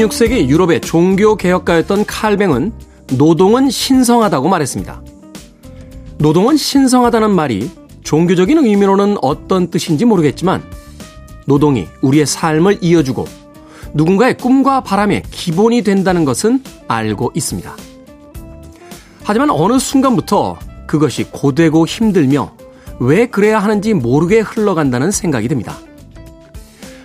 16세기 0.00 0.48
유럽의 0.48 0.80
종교 0.80 1.36
개혁가였던 1.36 2.06
칼뱅은 2.06 2.72
노동은 3.18 3.68
신성하다고 3.68 4.48
말했습니다. 4.48 5.02
노동은 6.18 6.56
신성하다는 6.56 7.30
말이 7.30 7.70
종교적인 8.02 8.58
의미로는 8.64 9.16
어떤 9.20 9.70
뜻인지 9.70 10.04
모르겠지만 10.04 10.62
노동이 11.46 11.86
우리의 12.00 12.26
삶을 12.26 12.78
이어주고 12.80 13.26
누군가의 13.92 14.36
꿈과 14.38 14.82
바람의 14.82 15.22
기본이 15.30 15.82
된다는 15.82 16.24
것은 16.24 16.62
알고 16.88 17.32
있습니다. 17.34 17.76
하지만 19.22 19.50
어느 19.50 19.78
순간부터 19.78 20.58
그것이 20.86 21.24
고되고 21.24 21.86
힘들며 21.86 22.52
왜 23.00 23.26
그래야 23.26 23.58
하는지 23.58 23.94
모르게 23.94 24.40
흘러간다는 24.40 25.10
생각이 25.10 25.48
듭니다. 25.48 25.78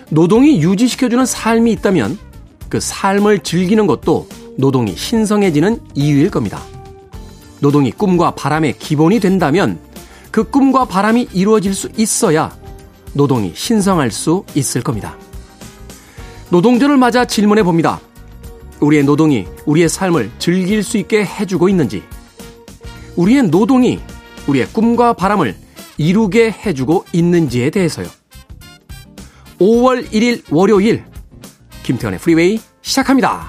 노동이 0.08 0.62
유지시켜주는 0.62 1.26
삶이 1.26 1.72
있다면 1.72 2.25
그 2.68 2.80
삶을 2.80 3.40
즐기는 3.40 3.86
것도 3.86 4.28
노동이 4.56 4.96
신성해지는 4.96 5.80
이유일 5.94 6.30
겁니다. 6.30 6.60
노동이 7.60 7.90
꿈과 7.90 8.32
바람의 8.32 8.78
기본이 8.78 9.20
된다면 9.20 9.78
그 10.30 10.44
꿈과 10.44 10.84
바람이 10.86 11.28
이루어질 11.32 11.74
수 11.74 11.88
있어야 11.96 12.54
노동이 13.12 13.52
신성할 13.54 14.10
수 14.10 14.44
있을 14.54 14.82
겁니다. 14.82 15.16
노동절을 16.50 16.96
맞아 16.96 17.24
질문해 17.24 17.62
봅니다. 17.62 18.00
우리의 18.80 19.04
노동이 19.04 19.46
우리의 19.64 19.88
삶을 19.88 20.30
즐길 20.38 20.82
수 20.82 20.98
있게 20.98 21.24
해주고 21.24 21.68
있는지, 21.68 22.02
우리의 23.16 23.44
노동이 23.44 23.98
우리의 24.46 24.68
꿈과 24.68 25.14
바람을 25.14 25.56
이루게 25.96 26.50
해주고 26.50 27.06
있는지에 27.12 27.70
대해서요. 27.70 28.06
5월 29.58 30.10
1일 30.10 30.42
월요일, 30.50 31.04
김태훈의 31.86 32.18
프리웨이 32.18 32.58
시작합니다. 32.82 33.46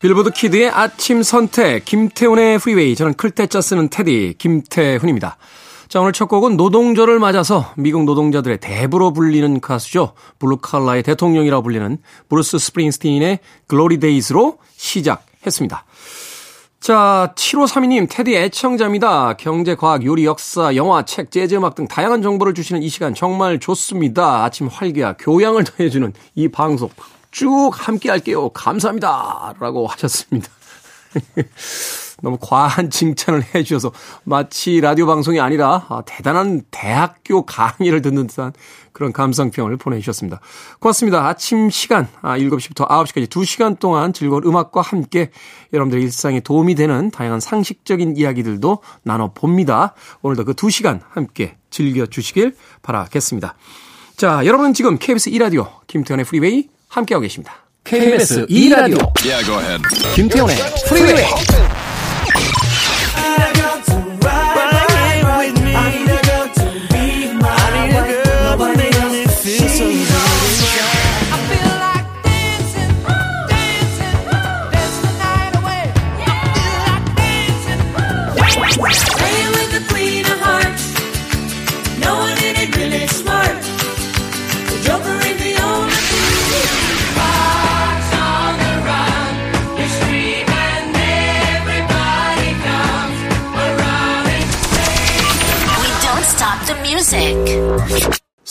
빌보드 0.00 0.32
kid의 0.32 0.68
아침 0.68 1.22
선택, 1.22 1.86
김태훈의 1.86 2.58
프리웨이. 2.58 2.94
저는 2.94 3.14
클 3.14 3.35
태 3.35 3.51
자 3.51 3.62
쓰는 3.62 3.88
태디, 3.88 4.34
김태훈입니다. 4.36 5.38
자, 5.88 6.00
오늘 6.00 6.12
첫 6.12 6.26
곡은 6.26 6.58
노동절을 6.58 7.18
맞아서 7.20 7.72
미국 7.78 8.04
노동자들의 8.04 8.58
대부로 8.58 9.14
불리는 9.14 9.60
가수죠. 9.62 10.12
블루칼라의 10.38 11.04
대통령이라고 11.04 11.62
불리는 11.62 11.96
브루스 12.28 12.58
스프링스틴의 12.58 13.38
Glory 13.66 13.98
Days로 13.98 14.58
시작했습니다. 14.76 15.86
자, 16.84 17.32
7532님, 17.34 18.06
테디 18.10 18.36
애청자입니다. 18.36 19.38
경제, 19.38 19.74
과학, 19.74 20.04
요리, 20.04 20.26
역사, 20.26 20.76
영화, 20.76 21.02
책, 21.02 21.30
재즈, 21.30 21.54
음악 21.54 21.74
등 21.74 21.88
다양한 21.88 22.20
정보를 22.20 22.52
주시는 22.52 22.82
이 22.82 22.90
시간 22.90 23.14
정말 23.14 23.58
좋습니다. 23.58 24.44
아침 24.44 24.66
활기와 24.66 25.14
교양을 25.18 25.64
더해주는 25.64 26.12
이 26.34 26.48
방송. 26.48 26.90
쭉 27.30 27.70
함께 27.72 28.10
할게요. 28.10 28.50
감사합니다. 28.50 29.54
라고 29.58 29.86
하셨습니다. 29.86 30.50
너무 32.20 32.36
과한 32.38 32.90
칭찬을 32.90 33.54
해 33.54 33.62
주셔서 33.62 33.90
마치 34.24 34.78
라디오 34.80 35.06
방송이 35.06 35.40
아니라 35.40 35.86
아, 35.88 36.02
대단한 36.04 36.64
대학교 36.70 37.46
강의를 37.46 38.02
듣는 38.02 38.26
듯한 38.26 38.52
그런 38.94 39.12
감상평을 39.12 39.76
보내주셨습니다. 39.76 40.40
고맙습니다. 40.78 41.26
아침 41.26 41.68
시간 41.68 42.08
아, 42.22 42.38
7시부터 42.38 42.88
9시까지 42.88 43.28
2시간 43.28 43.78
동안 43.78 44.14
즐거운 44.14 44.44
음악과 44.44 44.80
함께 44.80 45.30
여러분들의 45.74 46.02
일상에 46.02 46.40
도움이 46.40 46.76
되는 46.76 47.10
다양한 47.10 47.40
상식적인 47.40 48.16
이야기들도 48.16 48.78
나눠봅니다. 49.02 49.94
오늘도 50.22 50.44
그 50.44 50.54
2시간 50.54 51.00
함께 51.10 51.56
즐겨주시길 51.70 52.56
바라겠습니다. 52.82 53.56
자, 54.16 54.46
여러분은 54.46 54.74
지금 54.74 54.96
KBS 54.96 55.30
2라디오 55.32 55.68
김태훈의 55.88 56.24
프리웨이 56.24 56.68
함께하고 56.88 57.22
계십니다. 57.22 57.56
KBS 57.82 58.46
2라디오 58.46 59.12
yeah, 59.26 59.82
김태훈의 60.14 60.56
프리웨이 60.88 61.63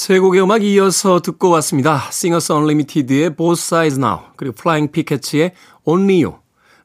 세 0.04 0.20
곡의 0.20 0.44
음악 0.44 0.66
이어서 0.66 1.22
듣고 1.22 1.50
왔습니다. 1.52 2.10
Singers 2.10 2.52
Unlimited의 2.52 3.38
Both 3.38 3.62
Sides 3.62 3.98
Now, 3.98 4.18
그리고 4.36 4.54
Flying 4.60 4.92
Pickets의 4.92 5.54
Only 5.86 6.26
You, 6.26 6.40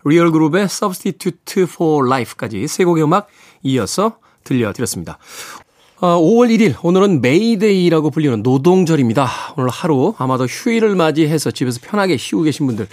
리얼 0.04 0.30
그룹의 0.30 0.66
Substitute 0.66 1.64
for 1.64 2.06
Life까지 2.06 2.68
세 2.68 2.84
곡의 2.84 3.02
음악 3.02 3.26
이어서 3.64 4.18
들려드렸습니다. 4.44 5.18
5월 5.96 6.44
아, 6.44 6.48
1일, 6.48 6.76
오늘은 6.80 7.20
메이데이라고 7.20 8.10
불리는 8.10 8.44
노동절입니다. 8.44 9.28
오늘 9.56 9.68
하루 9.68 10.14
아마도 10.16 10.44
휴일을 10.44 10.94
맞이해서 10.94 11.50
집에서 11.50 11.80
편하게 11.82 12.16
쉬고 12.18 12.42
계신 12.42 12.68
분들 12.68 12.86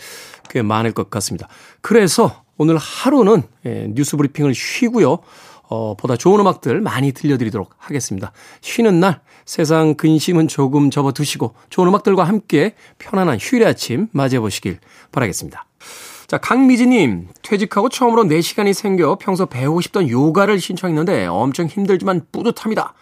꽤 0.50 0.64
많을 0.64 0.92
것 0.94 1.12
같습니다. 1.12 1.48
그래서 1.82 2.42
오늘 2.58 2.78
하루는 2.78 3.44
예, 3.68 3.92
뉴스 3.94 4.18
브리핑을 4.18 4.56
쉬고요. 4.56 5.20
어, 5.70 5.96
보다 5.96 6.16
좋은 6.16 6.40
음악들 6.40 6.82
많이 6.82 7.12
들려드리도록 7.12 7.72
하겠습니다. 7.78 8.32
쉬는 8.62 9.00
날 9.00 9.22
세상 9.46 9.96
근심은 9.96 10.48
조금 10.48 10.90
접어두시고 10.90 11.56
좋은 11.70 11.88
음악들과 11.88 12.24
함께 12.24 12.76
편안한 13.00 13.38
휴일의 13.40 13.68
아침 13.68 14.08
맞이해보시길 14.12 14.80
바라겠습니다. 15.12 15.66
자, 16.28 16.40
강미지님, 16.40 17.28
퇴직하고 17.44 17.90
처음으로 17.90 18.24
4시간이 18.24 18.74
생겨 18.74 19.18
평소 19.20 19.46
배우고 19.46 19.82
싶던 19.82 20.10
요가를 20.10 20.60
신청했는데 20.60 21.28
엄청 21.28 21.68
힘들지만 21.68 22.26
뿌듯합니다. 22.32 22.94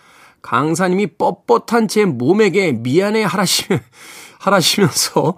강사님이 0.41 1.07
뻣뻣한 1.17 1.87
제 1.87 2.03
몸에게 2.03 2.73
미안해 2.73 3.23
하라시면, 3.23 3.79
하라시면서 4.39 5.37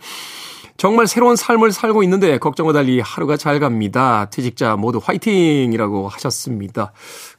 정말 0.78 1.08
새로운 1.08 1.36
삶을 1.36 1.72
살고 1.72 2.04
있는데 2.04 2.38
걱정과 2.38 2.74
달리 2.74 3.00
하루가 3.00 3.38
잘 3.38 3.60
갑니다. 3.60 4.30
퇴직자 4.30 4.76
모두 4.76 5.00
화이팅이라고 5.02 6.10
하셨습니다. 6.10 6.92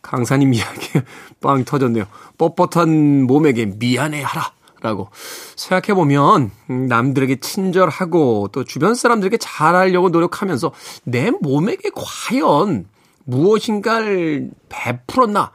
강사님 0.02 0.52
이야기 0.54 1.00
빵 1.40 1.64
터졌네요. 1.64 2.06
뻣뻣한 2.38 3.26
몸에게 3.26 3.66
미안해하라. 3.66 4.52
라고 4.82 5.08
생각해보면 5.56 6.50
음, 6.70 6.86
남들에게 6.86 7.36
친절하고 7.36 8.50
또 8.52 8.62
주변 8.62 8.94
사람들에게 8.94 9.38
잘하려고 9.38 10.10
노력하면서 10.10 10.70
내 11.04 11.30
몸에게 11.30 11.90
과연 11.94 12.86
무엇인가를 13.24 14.50
베풀었나 14.68 15.50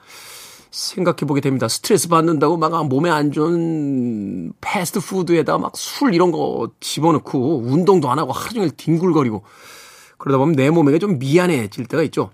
생각해 0.71 1.17
보게 1.27 1.41
됩니다. 1.41 1.67
스트레스 1.67 2.07
받는다고 2.07 2.57
막 2.57 2.87
몸에 2.87 3.09
안 3.09 3.31
좋은 3.31 4.53
패스트푸드에다 4.61 5.57
막술 5.57 6.13
이런 6.13 6.31
거 6.31 6.71
집어넣고 6.79 7.59
운동도 7.65 8.09
안 8.09 8.19
하고 8.19 8.31
하루 8.31 8.53
종일 8.53 8.71
뒹굴거리고 8.71 9.43
그러다 10.17 10.37
보면 10.37 10.55
내 10.55 10.69
몸에게 10.69 10.97
좀 10.97 11.19
미안해질 11.19 11.85
때가 11.87 12.03
있죠. 12.03 12.31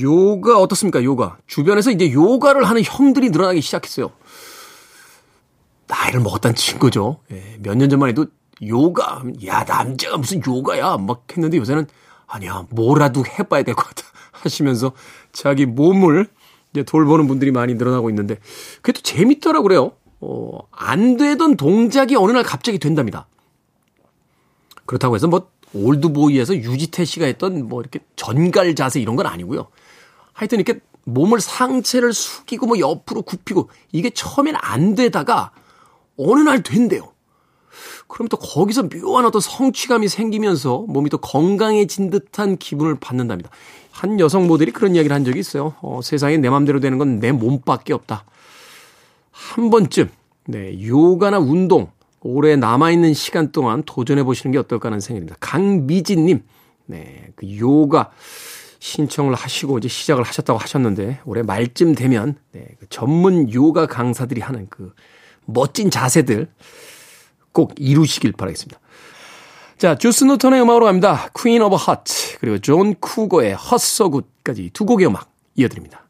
요가 0.00 0.58
어떻습니까? 0.60 1.02
요가. 1.02 1.36
주변에서 1.46 1.90
이제 1.90 2.10
요가를 2.12 2.64
하는 2.64 2.82
형들이 2.84 3.30
늘어나기 3.30 3.60
시작했어요. 3.60 4.10
나이를 5.86 6.20
먹었다는 6.20 6.54
친구죠. 6.54 7.20
예, 7.32 7.58
몇 7.60 7.74
년 7.76 7.90
전만 7.90 8.08
해도 8.08 8.26
요가, 8.66 9.22
야, 9.46 9.64
남자가 9.64 10.16
무슨 10.16 10.40
요가야. 10.46 10.96
막 10.98 11.24
했는데 11.30 11.58
요새는 11.58 11.86
아니야, 12.26 12.66
뭐라도 12.70 13.24
해봐야 13.26 13.62
될 13.62 13.74
것 13.74 13.86
같아. 13.88 14.04
하시면서 14.32 14.92
자기 15.32 15.66
몸을 15.66 16.28
이제 16.74 16.82
돌보는 16.82 17.28
분들이 17.28 17.52
많이 17.52 17.74
늘어나고 17.74 18.10
있는데 18.10 18.38
그게 18.82 18.92
또 18.92 19.00
재밌더라고 19.00 19.62
그래요. 19.62 19.92
어, 20.20 20.58
안 20.72 21.16
되던 21.16 21.56
동작이 21.56 22.16
어느 22.16 22.32
날 22.32 22.42
갑자기 22.42 22.78
된답니다. 22.78 23.26
그렇다고 24.84 25.14
해서 25.14 25.28
뭐 25.28 25.48
올드보이에서 25.72 26.56
유지태 26.56 27.04
씨가 27.04 27.26
했던 27.26 27.68
뭐 27.68 27.80
이렇게 27.80 28.00
전갈 28.16 28.74
자세 28.74 29.00
이런 29.00 29.16
건 29.16 29.26
아니고요. 29.26 29.68
하여튼 30.32 30.60
이렇게 30.60 30.80
몸을 31.04 31.40
상체를 31.40 32.12
숙이고 32.12 32.66
뭐 32.66 32.78
옆으로 32.78 33.22
굽히고 33.22 33.70
이게 33.92 34.10
처음엔 34.10 34.56
안 34.58 34.94
되다가 34.94 35.52
어느 36.16 36.40
날 36.40 36.62
된대요. 36.62 37.12
그럼 38.08 38.28
또 38.28 38.36
거기서 38.36 38.88
묘한 38.88 39.24
어떤 39.24 39.40
성취감이 39.40 40.08
생기면서 40.08 40.84
몸이 40.88 41.10
또 41.10 41.18
건강해진 41.18 42.10
듯한 42.10 42.56
기분을 42.56 42.96
받는답니다. 43.00 43.50
한 43.94 44.18
여성 44.18 44.48
모델이 44.48 44.72
그런 44.72 44.96
이야기를 44.96 45.14
한 45.14 45.24
적이 45.24 45.38
있어요. 45.38 45.74
어, 45.80 46.00
세상에 46.02 46.36
내 46.36 46.50
맘대로 46.50 46.80
되는 46.80 46.98
건 46.98 47.20
내 47.20 47.30
몸밖에 47.30 47.92
없다. 47.92 48.24
한 49.30 49.70
번쯤, 49.70 50.10
네, 50.46 50.84
요가나 50.84 51.38
운동, 51.38 51.90
올해 52.20 52.56
남아있는 52.56 53.14
시간 53.14 53.52
동안 53.52 53.84
도전해 53.84 54.24
보시는 54.24 54.50
게 54.52 54.58
어떨까 54.58 54.88
하는 54.88 54.98
생각입니다. 54.98 55.36
강미진님, 55.38 56.42
네, 56.86 57.28
그 57.36 57.56
요가 57.58 58.10
신청을 58.80 59.34
하시고 59.34 59.78
이제 59.78 59.88
시작을 59.88 60.24
하셨다고 60.24 60.58
하셨는데 60.58 61.20
올해 61.24 61.42
말쯤 61.42 61.94
되면 61.94 62.34
네, 62.52 62.66
그 62.80 62.88
전문 62.88 63.52
요가 63.52 63.86
강사들이 63.86 64.40
하는 64.40 64.66
그 64.68 64.92
멋진 65.46 65.88
자세들 65.90 66.48
꼭 67.52 67.74
이루시길 67.78 68.32
바라겠습니다. 68.32 68.80
자, 69.84 69.94
주스 69.94 70.24
뉴턴의 70.24 70.62
음악으로 70.62 70.86
갑니다. 70.86 71.28
Queen 71.38 71.60
of 71.60 71.76
Hearts 71.76 72.38
그리고 72.40 72.58
존 72.58 72.94
쿠거의 72.94 73.50
Hurts 73.50 73.74
So 73.74 74.10
Good까지 74.10 74.70
두 74.72 74.86
곡의 74.86 75.08
음악 75.08 75.30
이어드립니다. 75.56 76.06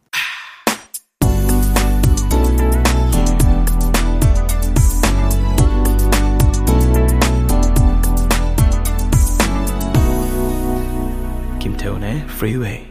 김태훈의 11.58 12.18
Freeway. 12.28 12.86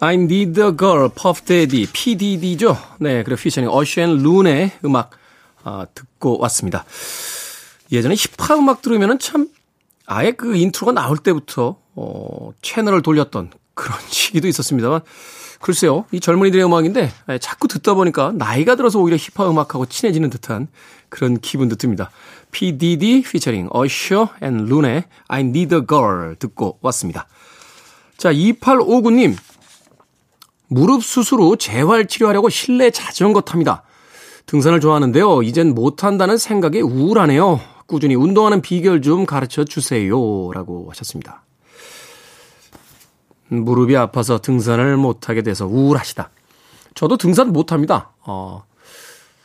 I 0.00 0.14
Need 0.14 0.58
a 0.62 0.74
Girl, 0.74 1.10
Puff 1.14 1.44
Daddy, 1.44 1.86
PDD죠. 1.92 2.74
네, 3.00 3.22
그리고 3.22 3.38
featuring 3.38 3.68
Usher 3.70 4.00
and 4.00 4.16
Loon의 4.22 4.70
음악 4.86 5.10
아, 5.62 5.84
듣고 5.94 6.38
왔습니다. 6.38 6.86
예전에 7.92 8.14
힙합 8.14 8.56
음악 8.56 8.80
들으면은 8.80 9.18
참 9.18 9.48
아예 10.12 10.32
그 10.32 10.56
인트로가 10.56 10.90
나올 10.90 11.18
때부터 11.18 11.76
어, 11.94 12.50
채널을 12.62 13.00
돌렸던 13.00 13.52
그런 13.74 13.96
시기도 14.10 14.48
있었습니다만 14.48 15.02
글쎄요, 15.60 16.06
이 16.10 16.18
젊은이들의 16.18 16.64
음악인데 16.64 17.12
자꾸 17.40 17.68
듣다 17.68 17.94
보니까 17.94 18.32
나이가 18.34 18.74
들어서 18.74 18.98
오히려 18.98 19.16
힙합 19.16 19.46
음악하고 19.48 19.86
친해지는 19.86 20.30
듯한 20.30 20.68
그런 21.10 21.38
기분도 21.38 21.76
듭니다. 21.76 22.10
PDD 22.50 23.22
피처링 23.22 23.68
Usher 23.72 24.26
and 24.42 24.64
Lune의 24.64 25.04
I 25.28 25.40
Need 25.42 25.74
a 25.76 25.82
Girl 25.86 26.34
듣고 26.36 26.78
왔습니다. 26.80 27.28
자, 28.16 28.32
2859님. 28.32 29.36
무릎 30.66 31.04
수술 31.04 31.40
후 31.40 31.56
재활 31.56 32.06
치료하려고 32.06 32.48
실내 32.48 32.90
자전거 32.90 33.42
탑니다. 33.42 33.82
등산을 34.46 34.80
좋아하는데요. 34.80 35.42
이젠 35.42 35.74
못한다는 35.74 36.38
생각에 36.38 36.80
우울하네요. 36.80 37.60
꾸준히 37.90 38.14
운동하는 38.14 38.62
비결 38.62 39.02
좀 39.02 39.26
가르쳐 39.26 39.64
주세요. 39.64 40.12
라고 40.52 40.86
하셨습니다. 40.90 41.42
무릎이 43.48 43.96
아파서 43.96 44.38
등산을 44.38 44.96
못하게 44.96 45.42
돼서 45.42 45.66
우울하시다. 45.66 46.30
저도 46.94 47.16
등산 47.16 47.52
못합니다. 47.52 48.12
어, 48.20 48.62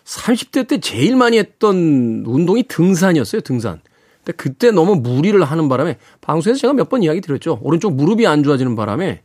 30대 0.04 0.68
때 0.68 0.80
제일 0.80 1.16
많이 1.16 1.40
했던 1.40 2.24
운동이 2.28 2.64
등산이었어요, 2.68 3.42
등산. 3.42 3.82
근데 4.24 4.34
그때 4.38 4.70
너무 4.70 4.94
무리를 4.96 5.44
하는 5.44 5.68
바람에 5.68 5.98
방송에서 6.22 6.60
제가 6.60 6.74
몇 6.74 6.88
번 6.90 7.02
이야기 7.02 7.22
드렸죠. 7.22 7.58
오른쪽 7.64 7.96
무릎이 7.96 8.28
안 8.28 8.44
좋아지는 8.44 8.76
바람에 8.76 9.24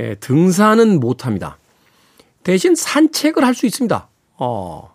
예, 0.00 0.14
등산은 0.14 1.00
못합니다. 1.00 1.58
대신 2.44 2.74
산책을 2.74 3.44
할 3.44 3.54
수 3.54 3.66
있습니다. 3.66 4.08
어, 4.38 4.94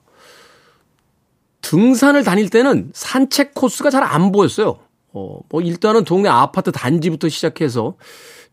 등산을 1.63 2.24
다닐 2.24 2.50
때는 2.50 2.92
산책 2.94 3.56
코스가 3.56 3.89
잘 3.89 4.04
안 4.04 4.31
보였어요. 4.31 4.77
어, 5.13 5.39
뭐 5.50 5.62
일단은 5.62 6.04
동네 6.04 6.30
아파트 6.30 6.71
단지부터 6.71 7.30
시작해서 7.30 7.95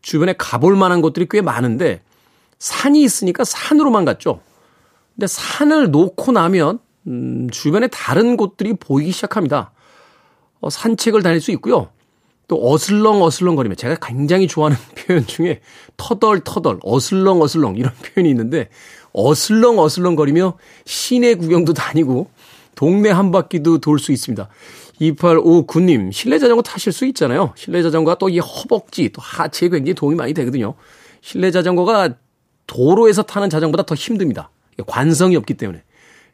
주변에 0.01 0.33
가볼 0.37 0.75
만한 0.75 1.01
곳들이 1.01 1.27
꽤 1.29 1.41
많은데 1.41 2.01
산이 2.57 3.03
있으니까 3.03 3.43
산으로만 3.43 4.05
갔죠. 4.05 4.41
근데 5.15 5.27
산을 5.27 5.91
놓고 5.91 6.31
나면 6.31 6.79
음, 7.07 7.49
주변에 7.51 7.87
다른 7.87 8.37
곳들이 8.37 8.73
보이기 8.73 9.11
시작합니다. 9.11 9.71
어, 10.61 10.69
산책을 10.69 11.21
다닐 11.21 11.41
수 11.41 11.51
있고요. 11.51 11.89
또 12.47 12.59
어슬렁 12.71 13.23
어슬렁 13.23 13.55
거리며 13.55 13.75
제가 13.75 13.95
굉장히 14.01 14.47
좋아하는 14.47 14.77
표현 14.95 15.25
중에 15.25 15.61
터덜터덜 15.97 16.79
어슬렁 16.83 17.41
어슬렁 17.41 17.77
이런 17.77 17.93
표현이 18.03 18.29
있는데 18.29 18.69
어슬렁 19.13 19.79
어슬렁 19.79 20.15
거리며 20.15 20.57
시내 20.85 21.35
구경도 21.35 21.73
다니고 21.73 22.29
동네 22.75 23.09
한 23.09 23.31
바퀴도 23.31 23.79
돌 23.79 23.99
수 23.99 24.11
있습니다. 24.11 24.47
2859님, 25.01 26.11
실내 26.11 26.39
자전거 26.39 26.61
타실 26.61 26.91
수 26.93 27.05
있잖아요. 27.07 27.53
실내 27.55 27.81
자전거가 27.81 28.17
또 28.17 28.29
이 28.29 28.39
허벅지, 28.39 29.09
또 29.09 29.21
하체에 29.21 29.69
굉장히 29.69 29.93
도움이 29.93 30.15
많이 30.15 30.33
되거든요. 30.33 30.75
실내 31.21 31.51
자전거가 31.51 32.15
도로에서 32.67 33.23
타는 33.23 33.49
자전거보다 33.49 33.83
더 33.83 33.95
힘듭니다. 33.95 34.49
관성이 34.87 35.35
없기 35.35 35.55
때문에. 35.55 35.83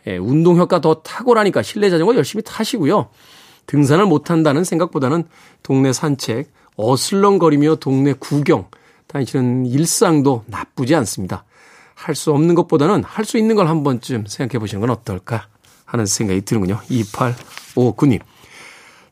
예, 0.07 0.18
운동 0.18 0.57
효과 0.57 0.80
더 0.80 0.95
탁월하니까 0.95 1.62
실내 1.63 1.89
자전거 1.89 2.16
열심히 2.16 2.44
타시고요. 2.44 3.10
등산을 3.66 4.06
못한다는 4.06 4.63
생각보다는 4.63 5.25
동네 5.63 5.92
산책, 5.92 6.51
어슬렁거리며 6.78 7.75
동네 7.78 8.13
구경 8.13 8.69
다니시는 9.07 9.66
일상도 9.66 10.44
나쁘지 10.45 10.95
않습니다. 10.95 11.44
할 11.95 12.13
수 12.16 12.31
없는 12.31 12.54
것보다는 12.56 13.04
할 13.04 13.25
수 13.25 13.38
있는 13.38 13.56
걸 13.56 13.68
한 13.68 13.83
번쯤 13.83 14.25
생각해 14.28 14.60
보시는 14.60 14.81
건 14.81 14.92
어떨까 14.92 15.48
하는 15.88 16.06
생각이 16.06 16.42
드는군요. 16.42 16.80
2859님. 16.92 18.19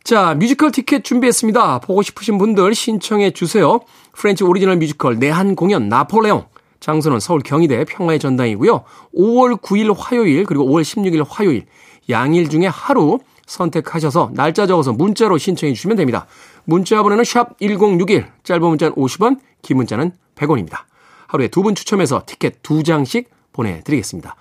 자, 0.04 0.36
뮤지컬 0.36 0.72
티켓 0.72 1.04
준비했습니다. 1.04 1.80
보고 1.80 2.04
싶으신 2.04 2.38
분들 2.38 2.76
신청해 2.76 3.32
주세요. 3.32 3.80
French 4.14 4.44
오리지널 4.44 4.78
뮤지컬 4.78 5.18
내한 5.18 5.56
공연 5.56 5.90
나폴레옹. 5.90 6.46
장소는 6.80 7.20
서울 7.20 7.42
경희대 7.42 7.86
평화의 7.86 8.20
전당이고요. 8.20 8.84
5월 9.18 9.60
9일 9.60 9.96
화요일 9.98 10.46
그리고 10.46 10.66
5월 10.66 10.84
16일 10.84 11.26
화요일 11.28 11.66
양일 12.10 12.48
중에 12.50 12.68
하루 12.68 13.18
선택하셔서 13.48 14.32
날짜 14.34 14.68
적어서 14.68 14.94
문자로 14.94 15.40
신청해 15.40 15.74
주시면 15.74 15.98
됩니다. 15.98 16.28
문자 16.66 17.02
번호는 17.02 17.24
샵 17.24 17.58
1061, 17.60 18.28
짧은 18.44 18.62
문자는 18.62 18.96
50원, 18.96 19.40
긴 19.64 19.78
문자는 19.78 20.12
100원입니다. 20.36 20.80
하루에 21.28 21.48
두 21.48 21.64
분 21.64 21.74
추첨해서 21.74 22.22
티켓 22.28 22.62
두 22.62 22.84
장씩 22.84 23.30
보내드리겠습니다. 23.54 24.36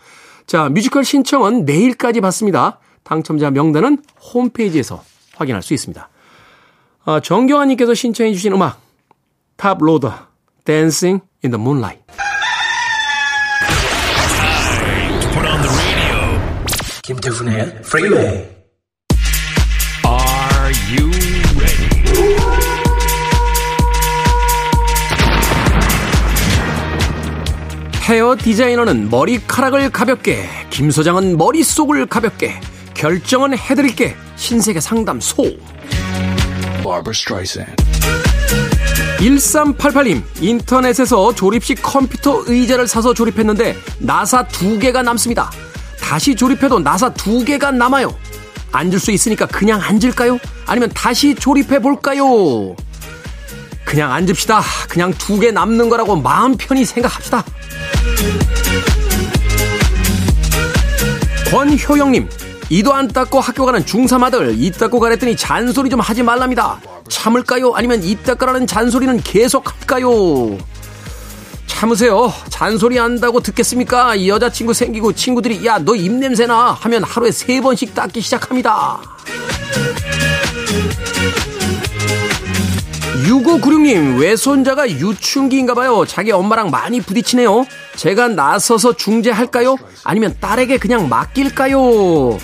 자, 0.46 0.68
뮤지컬 0.68 1.04
신청은 1.04 1.64
내일까지 1.64 2.20
받습니다. 2.20 2.78
당첨자 3.02 3.50
명단은 3.50 3.98
홈페이지에서 4.34 5.02
확인할 5.36 5.62
수 5.62 5.74
있습니다. 5.74 6.08
아, 7.04 7.20
정경환님께서 7.20 7.94
신청해 7.94 8.32
주신 8.32 8.52
음악 8.52 8.80
Toploader 9.56 10.12
Dancing 10.64 11.22
in 11.44 11.50
the 11.52 11.60
Moonlight 11.60 12.02
김태훈의 17.02 17.82
프리웨이 17.82 18.53
헤어 28.04 28.36
디자이너는 28.36 29.08
머리카락을 29.08 29.90
가볍게, 29.90 30.46
김 30.68 30.90
소장은 30.90 31.38
머릿속을 31.38 32.06
가볍게, 32.06 32.60
결정은 32.92 33.56
해드릴게, 33.56 34.14
신세계 34.36 34.78
상담소. 34.80 35.42
1388님, 39.20 40.22
인터넷에서 40.40 41.34
조립식 41.34 41.80
컴퓨터 41.82 42.42
의자를 42.46 42.86
사서 42.86 43.14
조립했는데, 43.14 43.74
나사 44.00 44.46
두 44.48 44.78
개가 44.78 45.00
남습니다. 45.02 45.50
다시 45.98 46.34
조립해도 46.36 46.80
나사 46.80 47.14
두 47.14 47.42
개가 47.42 47.70
남아요. 47.70 48.14
앉을 48.72 48.98
수 48.98 49.12
있으니까 49.12 49.46
그냥 49.46 49.80
앉을까요? 49.80 50.38
아니면 50.66 50.90
다시 50.92 51.34
조립해 51.34 51.78
볼까요? 51.80 52.76
그냥 53.86 54.12
앉읍시다. 54.12 54.62
그냥 54.88 55.12
두 55.16 55.38
개 55.38 55.50
남는 55.52 55.88
거라고 55.88 56.16
마음 56.16 56.56
편히 56.56 56.84
생각합시다. 56.84 57.44
권효영님, 61.50 62.28
이도 62.68 62.92
안 62.92 63.08
닦고 63.08 63.40
학교 63.40 63.64
가는 63.64 63.84
중3 63.84 64.24
아들, 64.24 64.54
이 64.58 64.70
닦고 64.72 64.98
가랬더니 64.98 65.36
잔소리 65.36 65.88
좀 65.88 66.00
하지 66.00 66.22
말랍니다. 66.22 66.80
참을까요? 67.08 67.74
아니면 67.74 68.02
이 68.02 68.16
닦으라는 68.16 68.66
잔소리는 68.66 69.20
계속 69.22 69.70
할까요? 69.70 70.58
참으세요. 71.66 72.32
잔소리 72.48 72.98
한다고 72.98 73.40
듣겠습니까? 73.40 74.14
이 74.14 74.28
여자친구 74.28 74.74
생기고 74.74 75.12
친구들이 75.12 75.64
야 75.66 75.78
너 75.78 75.94
입냄새나 75.94 76.78
하면 76.80 77.04
하루에 77.04 77.30
세 77.30 77.60
번씩 77.60 77.94
닦기 77.94 78.20
시작합니다. 78.20 79.00
6596님, 83.24 84.20
외손자가 84.20 84.88
유충기인가봐요. 84.88 86.04
자기 86.06 86.30
엄마랑 86.30 86.70
많이 86.70 87.00
부딪히네요. 87.00 87.64
제가 87.96 88.28
나서서 88.28 88.96
중재할까요? 88.96 89.76
아니면 90.04 90.36
딸에게 90.40 90.78
그냥 90.78 91.08
맡길까요? 91.08 92.38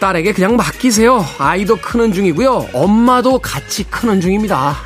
딸에게 0.00 0.32
그냥 0.32 0.56
맡기세요. 0.56 1.24
아이도 1.38 1.76
크는 1.76 2.12
중이고요. 2.12 2.70
엄마도 2.72 3.38
같이 3.38 3.84
크는 3.84 4.20
중입니다. 4.20 4.76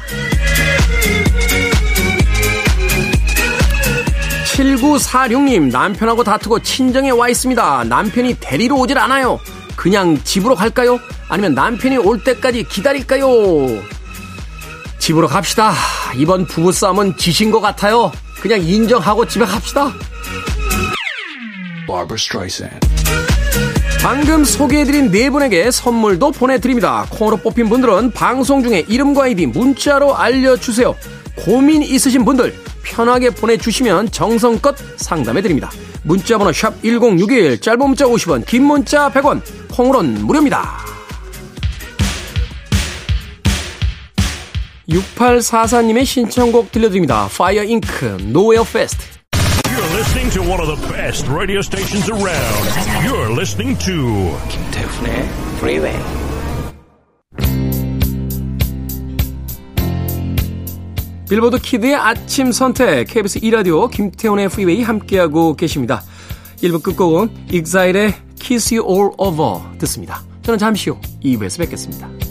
7946님, 4.54 5.70
남편하고 5.72 6.22
다투고 6.24 6.60
친정에 6.60 7.10
와 7.10 7.28
있습니다. 7.28 7.84
남편이 7.84 8.36
데리러 8.40 8.76
오질 8.76 8.98
않아요. 8.98 9.40
그냥 9.76 10.22
집으로 10.22 10.54
갈까요? 10.54 10.98
아니면 11.28 11.54
남편이 11.54 11.96
올 11.96 12.22
때까지 12.22 12.64
기다릴까요? 12.64 13.26
집으로 15.04 15.28
갑시다. 15.28 15.74
이번 16.16 16.46
부부싸움은 16.46 17.18
지신 17.18 17.50
것 17.50 17.60
같아요. 17.60 18.10
그냥 18.40 18.62
인정하고 18.62 19.28
집에 19.28 19.44
갑시다. 19.44 19.92
방금 24.00 24.44
소개해드린 24.44 25.10
네 25.10 25.28
분에게 25.28 25.70
선물도 25.70 26.30
보내드립니다. 26.30 27.06
콩으로 27.10 27.36
뽑힌 27.36 27.68
분들은 27.68 28.12
방송 28.12 28.62
중에 28.62 28.86
이름과 28.88 29.24
아이디 29.24 29.44
문자로 29.44 30.16
알려주세요. 30.16 30.94
고민 31.36 31.82
있으신 31.82 32.24
분들 32.24 32.54
편하게 32.82 33.28
보내주시면 33.28 34.10
정성껏 34.10 34.74
상담해드립니다. 34.96 35.70
문자번호 36.04 36.50
샵 36.50 36.82
1061, 36.82 37.60
짧은 37.60 37.78
문자 37.78 38.06
50원, 38.06 38.46
긴 38.46 38.64
문자 38.64 39.12
100원, 39.12 39.42
콩으로는 39.70 40.24
무료입니다. 40.26 40.93
6844님의 44.88 46.04
신청곡 46.04 46.72
들려드립니다. 46.72 47.26
Fire 47.26 47.66
Inc. 47.68 48.04
Nowhere 48.22 48.66
Fest. 48.68 48.98
You're 49.68 49.96
listening 49.96 50.30
to 50.32 50.42
one 50.42 50.60
of 50.60 50.68
the 50.68 50.78
best 50.92 51.26
radio 51.28 51.60
stations 51.60 52.08
around. 52.10 52.64
You're 53.04 53.32
listening 53.32 53.78
to 53.84 54.36
김태훈의 54.48 55.28
Freeway. 55.56 56.24
빌보드 61.28 61.58
키드의 61.58 61.94
아침 61.94 62.52
선택 62.52 63.08
KBS 63.08 63.40
2라디오 63.40 63.90
김태훈의 63.90 64.48
프리웨이 64.48 64.82
함께하고 64.82 65.56
계십니다. 65.56 66.02
1부 66.58 66.82
끝곡은 66.82 67.46
익사일의 67.50 68.14
Kiss 68.38 68.74
You 68.74 68.88
All 68.88 69.10
Over 69.18 69.78
듣습니다. 69.78 70.22
저는 70.42 70.58
잠시 70.58 70.90
후 70.90 70.98
2부에서 71.24 71.58
뵙겠습니다. 71.58 72.23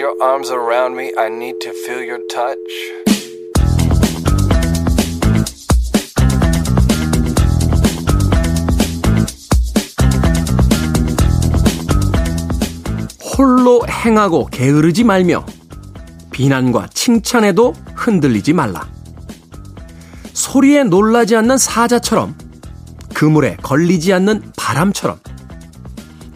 Your 0.00 0.16
arms 0.22 0.50
around 0.50 0.96
me. 0.96 1.12
I 1.18 1.28
need 1.28 1.60
to 1.60 1.72
feel 1.72 2.02
your 2.02 2.26
touch. 2.26 2.56
홀로 13.36 13.82
행하고 13.86 14.46
게으르지 14.46 15.04
말며 15.04 15.44
비난과 16.30 16.88
칭찬에도 16.94 17.74
흔들리지 17.94 18.54
말라. 18.54 18.88
소리에 20.32 20.84
놀라지 20.84 21.36
않는 21.36 21.58
사자처럼 21.58 22.34
그물에 23.12 23.56
걸리지 23.62 24.14
않는 24.14 24.52
바람처럼 24.56 25.18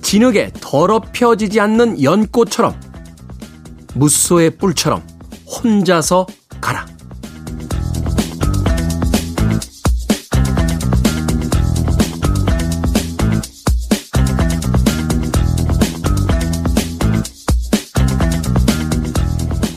진흙에 0.03 0.51
더럽혀지지 0.61 1.61
않는 1.61 2.03
연꽃처럼 2.03 2.84
무소의 3.95 4.51
뿔처럼 4.59 5.03
혼자서 5.47 6.27
가라. 6.61 6.87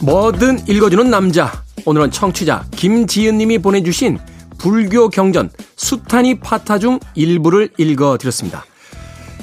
뭐든 0.01 0.67
읽어주는 0.67 1.09
남자. 1.09 1.63
오늘은 1.85 2.11
청취자 2.11 2.65
김지은님이 2.71 3.59
보내주신 3.59 4.17
불교 4.57 5.09
경전 5.09 5.49
수타니 5.75 6.39
파타 6.39 6.79
중 6.79 6.99
일부를 7.13 7.69
읽어드렸습니다. 7.77 8.65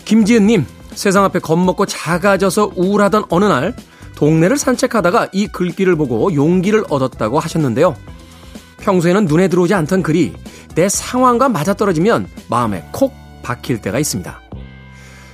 김지은님, 0.04 0.66
세상 0.94 1.24
앞에 1.24 1.38
겁먹고 1.38 1.86
작아져서 1.86 2.72
우울하던 2.76 3.24
어느 3.28 3.44
날 3.44 3.74
동네를 4.16 4.56
산책하다가 4.56 5.28
이 5.32 5.46
글귀를 5.48 5.96
보고 5.96 6.34
용기를 6.34 6.84
얻었다고 6.88 7.40
하셨는데요. 7.40 7.96
평소에는 8.78 9.24
눈에 9.26 9.48
들어오지 9.48 9.74
않던 9.74 10.02
글이 10.02 10.34
내 10.74 10.88
상황과 10.88 11.48
맞아떨어지면 11.48 12.28
마음에 12.48 12.86
콕 12.92 13.12
박힐 13.42 13.80
때가 13.80 13.98
있습니다. 13.98 14.40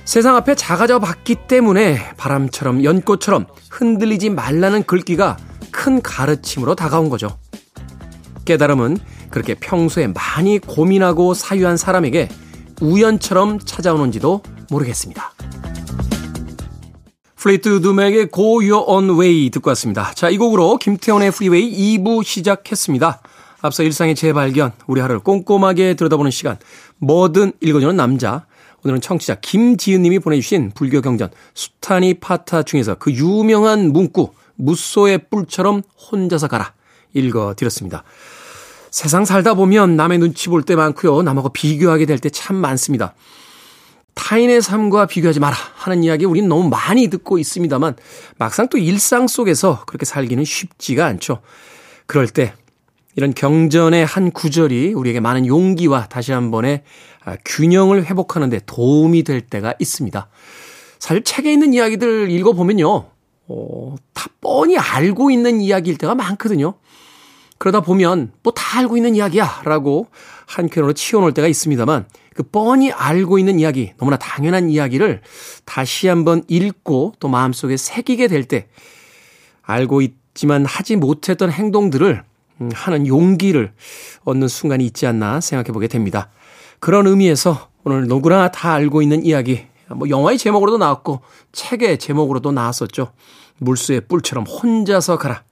세상 0.05 0.35
앞에 0.35 0.55
작아져 0.55 0.99
봤기 0.99 1.35
때문에 1.47 2.15
바람처럼 2.17 2.83
연꽃처럼 2.83 3.45
흔들리지 3.69 4.29
말라는 4.29 4.83
글귀가 4.83 5.37
큰 5.71 6.01
가르침으로 6.01 6.75
다가온 6.75 7.09
거죠. 7.09 7.37
깨달음은 8.45 8.97
그렇게 9.29 9.55
평소에 9.55 10.07
많이 10.07 10.59
고민하고 10.59 11.33
사유한 11.33 11.77
사람에게 11.77 12.29
우연처럼 12.81 13.59
찾아오는지도 13.59 14.41
모르겠습니다. 14.69 15.31
Fleetwood 17.41 17.81
Mac의 17.81 18.29
Go 18.31 18.61
Your 18.61 18.85
Own 18.87 19.19
Way 19.19 19.49
듣고 19.49 19.71
왔습니다. 19.71 20.11
자, 20.13 20.29
이 20.29 20.37
곡으로 20.37 20.77
김태훈의 20.77 21.31
프리웨이 21.31 21.97
2부 21.97 22.23
시작했습니다. 22.23 23.19
앞서 23.61 23.81
일상의 23.81 24.13
재발견, 24.13 24.73
우리 24.85 25.01
하루를 25.01 25.21
꼼꼼하게 25.21 25.95
들여다보는 25.95 26.29
시간, 26.29 26.59
뭐든 26.99 27.53
읽어주는 27.59 27.95
남자. 27.95 28.45
오늘은 28.83 29.01
청취자 29.01 29.35
김지은 29.41 30.03
님이 30.03 30.19
보내주신 30.19 30.71
불교 30.75 31.01
경전 31.01 31.31
수타니 31.55 32.15
파타 32.15 32.61
중에서 32.61 32.93
그 32.99 33.11
유명한 33.11 33.91
문구, 33.91 34.33
무소의 34.57 35.21
뿔처럼 35.31 35.81
혼자서 36.11 36.47
가라. 36.47 36.73
읽어드렸습니다. 37.15 38.03
세상 38.91 39.25
살다 39.25 39.55
보면 39.55 39.95
남의 39.95 40.19
눈치 40.19 40.47
볼 40.47 40.61
때 40.61 40.75
많고요. 40.75 41.23
남하고 41.23 41.49
비교하게 41.49 42.05
될 42.05 42.19
때 42.19 42.29
참 42.29 42.55
많습니다. 42.57 43.15
타인의 44.13 44.61
삶과 44.61 45.05
비교하지 45.05 45.39
마라 45.39 45.55
하는 45.75 46.03
이야기 46.03 46.25
우리는 46.25 46.47
너무 46.47 46.69
많이 46.69 47.07
듣고 47.07 47.37
있습니다만 47.37 47.95
막상 48.37 48.67
또 48.69 48.77
일상 48.77 49.27
속에서 49.27 49.83
그렇게 49.85 50.05
살기는 50.05 50.43
쉽지가 50.43 51.05
않죠. 51.05 51.41
그럴 52.05 52.27
때 52.27 52.53
이런 53.15 53.33
경전의 53.33 54.05
한 54.05 54.31
구절이 54.31 54.93
우리에게 54.93 55.19
많은 55.19 55.45
용기와 55.45 56.07
다시 56.07 56.31
한번의 56.31 56.83
아, 57.23 57.35
균형을 57.45 58.05
회복하는 58.05 58.49
데 58.49 58.59
도움이 58.65 59.23
될 59.23 59.41
때가 59.41 59.73
있습니다. 59.79 60.29
사실 60.99 61.23
책에 61.23 61.51
있는 61.51 61.73
이야기들 61.73 62.29
읽어보면요. 62.31 63.09
어, 63.47 63.95
다 64.13 64.27
뻔히 64.39 64.77
알고 64.77 65.29
있는 65.31 65.61
이야기일 65.61 65.97
때가 65.97 66.15
많거든요. 66.15 66.75
그러다 67.57 67.81
보면 67.81 68.31
뭐 68.43 68.53
다 68.71 68.79
알고 68.79 68.95
있는 68.95 69.15
이야기야 69.15 69.61
라고 69.65 70.07
한켠으로 70.55 70.93
치워놓을 70.93 71.33
때가 71.33 71.47
있습니다만 71.47 72.05
그 72.33 72.43
뻔히 72.43 72.91
알고 72.91 73.39
있는 73.39 73.59
이야기, 73.59 73.93
너무나 73.97 74.17
당연한 74.17 74.69
이야기를 74.69 75.21
다시 75.65 76.07
한번 76.07 76.43
읽고 76.47 77.13
또 77.19 77.27
마음속에 77.27 77.77
새기게 77.77 78.27
될 78.27 78.45
때 78.45 78.67
알고 79.61 80.01
있지만 80.01 80.65
하지 80.65 80.95
못했던 80.95 81.51
행동들을 81.51 82.23
음, 82.61 82.69
하는 82.73 83.07
용기를 83.07 83.73
얻는 84.23 84.47
순간이 84.47 84.85
있지 84.85 85.07
않나 85.07 85.39
생각해 85.39 85.71
보게 85.71 85.87
됩니다. 85.87 86.29
그런 86.79 87.07
의미에서 87.07 87.69
오늘 87.83 88.07
누구나 88.07 88.49
다 88.49 88.73
알고 88.73 89.01
있는 89.01 89.25
이야기, 89.25 89.65
뭐 89.89 90.09
영화의 90.09 90.37
제목으로도 90.37 90.77
나왔고 90.77 91.21
책의 91.51 91.99
제목으로도 91.99 92.51
나왔었죠. 92.51 93.13
무소의 93.59 94.01
뿔처럼 94.07 94.45
혼자서 94.45 95.17
가라. 95.17 95.43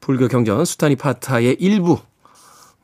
불교 0.00 0.28
경전 0.28 0.64
수타니 0.64 0.96
파타의 0.96 1.56
일부 1.60 1.98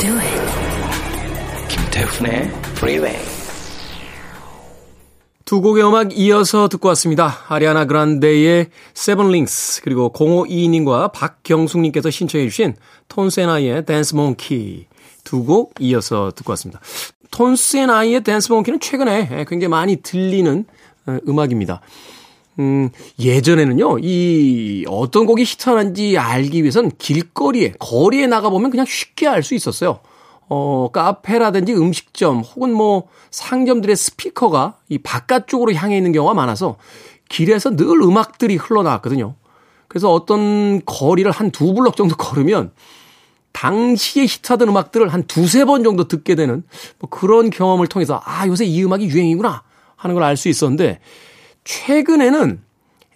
Do 0.00 0.12
it. 0.18 0.40
김태훈의 1.68 2.50
Freeway. 2.76 3.18
두 5.44 5.60
곡의 5.60 5.84
음악 5.86 6.16
이어서 6.16 6.68
듣고 6.68 6.88
왔습니다. 6.88 7.38
아리아나 7.48 7.84
그란데의 7.84 8.68
Seven 8.94 9.30
Rings 9.30 9.82
그리고 9.82 10.12
0522님과 10.12 11.12
박경숙님께서 11.12 12.10
신청해 12.10 12.46
주신 12.48 12.76
Tones 13.08 13.55
and 13.55 13.84
I의 13.84 13.95
Dance 13.95 14.14
Monkey 14.14 14.86
두 15.24 15.44
곡 15.44 15.74
이어서 15.80 16.32
듣고 16.34 16.52
왔습니다. 16.52 16.80
톤스앤아이의 17.32 18.22
댄스 18.22 18.52
몽키는 18.52 18.80
최근에 18.80 19.44
굉장히 19.48 19.68
많이 19.68 19.96
들리는 19.96 20.64
어, 21.06 21.18
음악입니다. 21.28 21.80
음, 22.60 22.90
예전에는요, 23.18 24.00
이 24.00 24.84
어떤 24.86 25.24
곡이 25.24 25.44
히트하는지 25.44 26.18
알기 26.18 26.60
위해선 26.62 26.90
길거리에, 26.98 27.72
거리에 27.78 28.26
나가보면 28.26 28.70
그냥 28.70 28.84
쉽게 28.86 29.26
알 29.26 29.42
수 29.42 29.54
있었어요. 29.54 30.00
어, 30.50 30.90
카페라든지 30.92 31.72
음식점 31.74 32.40
혹은 32.40 32.74
뭐 32.74 33.04
상점들의 33.30 33.96
스피커가 33.96 34.76
이 34.90 34.98
바깥쪽으로 34.98 35.72
향해 35.74 35.96
있는 35.96 36.12
경우가 36.12 36.34
많아서 36.34 36.76
길에서 37.30 37.76
늘 37.76 37.86
음악들이 38.02 38.56
흘러나왔거든요. 38.56 39.36
그래서 39.88 40.12
어떤 40.12 40.84
거리를 40.84 41.30
한 41.30 41.50
두 41.52 41.72
블럭 41.72 41.96
정도 41.96 42.16
걸으면 42.16 42.72
당시에 43.52 44.24
히트하던 44.24 44.68
음악들을 44.68 45.08
한 45.08 45.22
두세 45.24 45.64
번 45.64 45.82
정도 45.82 46.06
듣게 46.08 46.34
되는 46.34 46.62
뭐 46.98 47.08
그런 47.08 47.48
경험을 47.50 47.86
통해서 47.86 48.20
아, 48.24 48.46
요새 48.46 48.64
이 48.66 48.84
음악이 48.84 49.06
유행이구나 49.06 49.62
하는 49.96 50.14
걸 50.14 50.24
알 50.24 50.36
수 50.36 50.48
있었는데 50.48 51.00
최근에는 51.64 52.62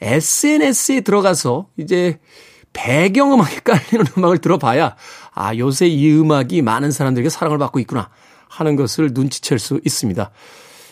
SNS에 0.01 1.01
들어가서 1.01 1.69
이제 1.77 2.19
배경음악이 2.73 3.61
깔리는 3.61 4.07
음악을 4.19 4.39
들어봐야 4.39 4.97
아, 5.33 5.57
요새 5.57 5.87
이 5.87 6.13
음악이 6.13 6.63
많은 6.63 6.91
사람들에게 6.91 7.29
사랑을 7.29 7.59
받고 7.59 7.79
있구나 7.81 8.11
하는 8.49 8.77
것을 8.77 9.11
눈치챌 9.13 9.59
수 9.59 9.81
있습니다. 9.85 10.31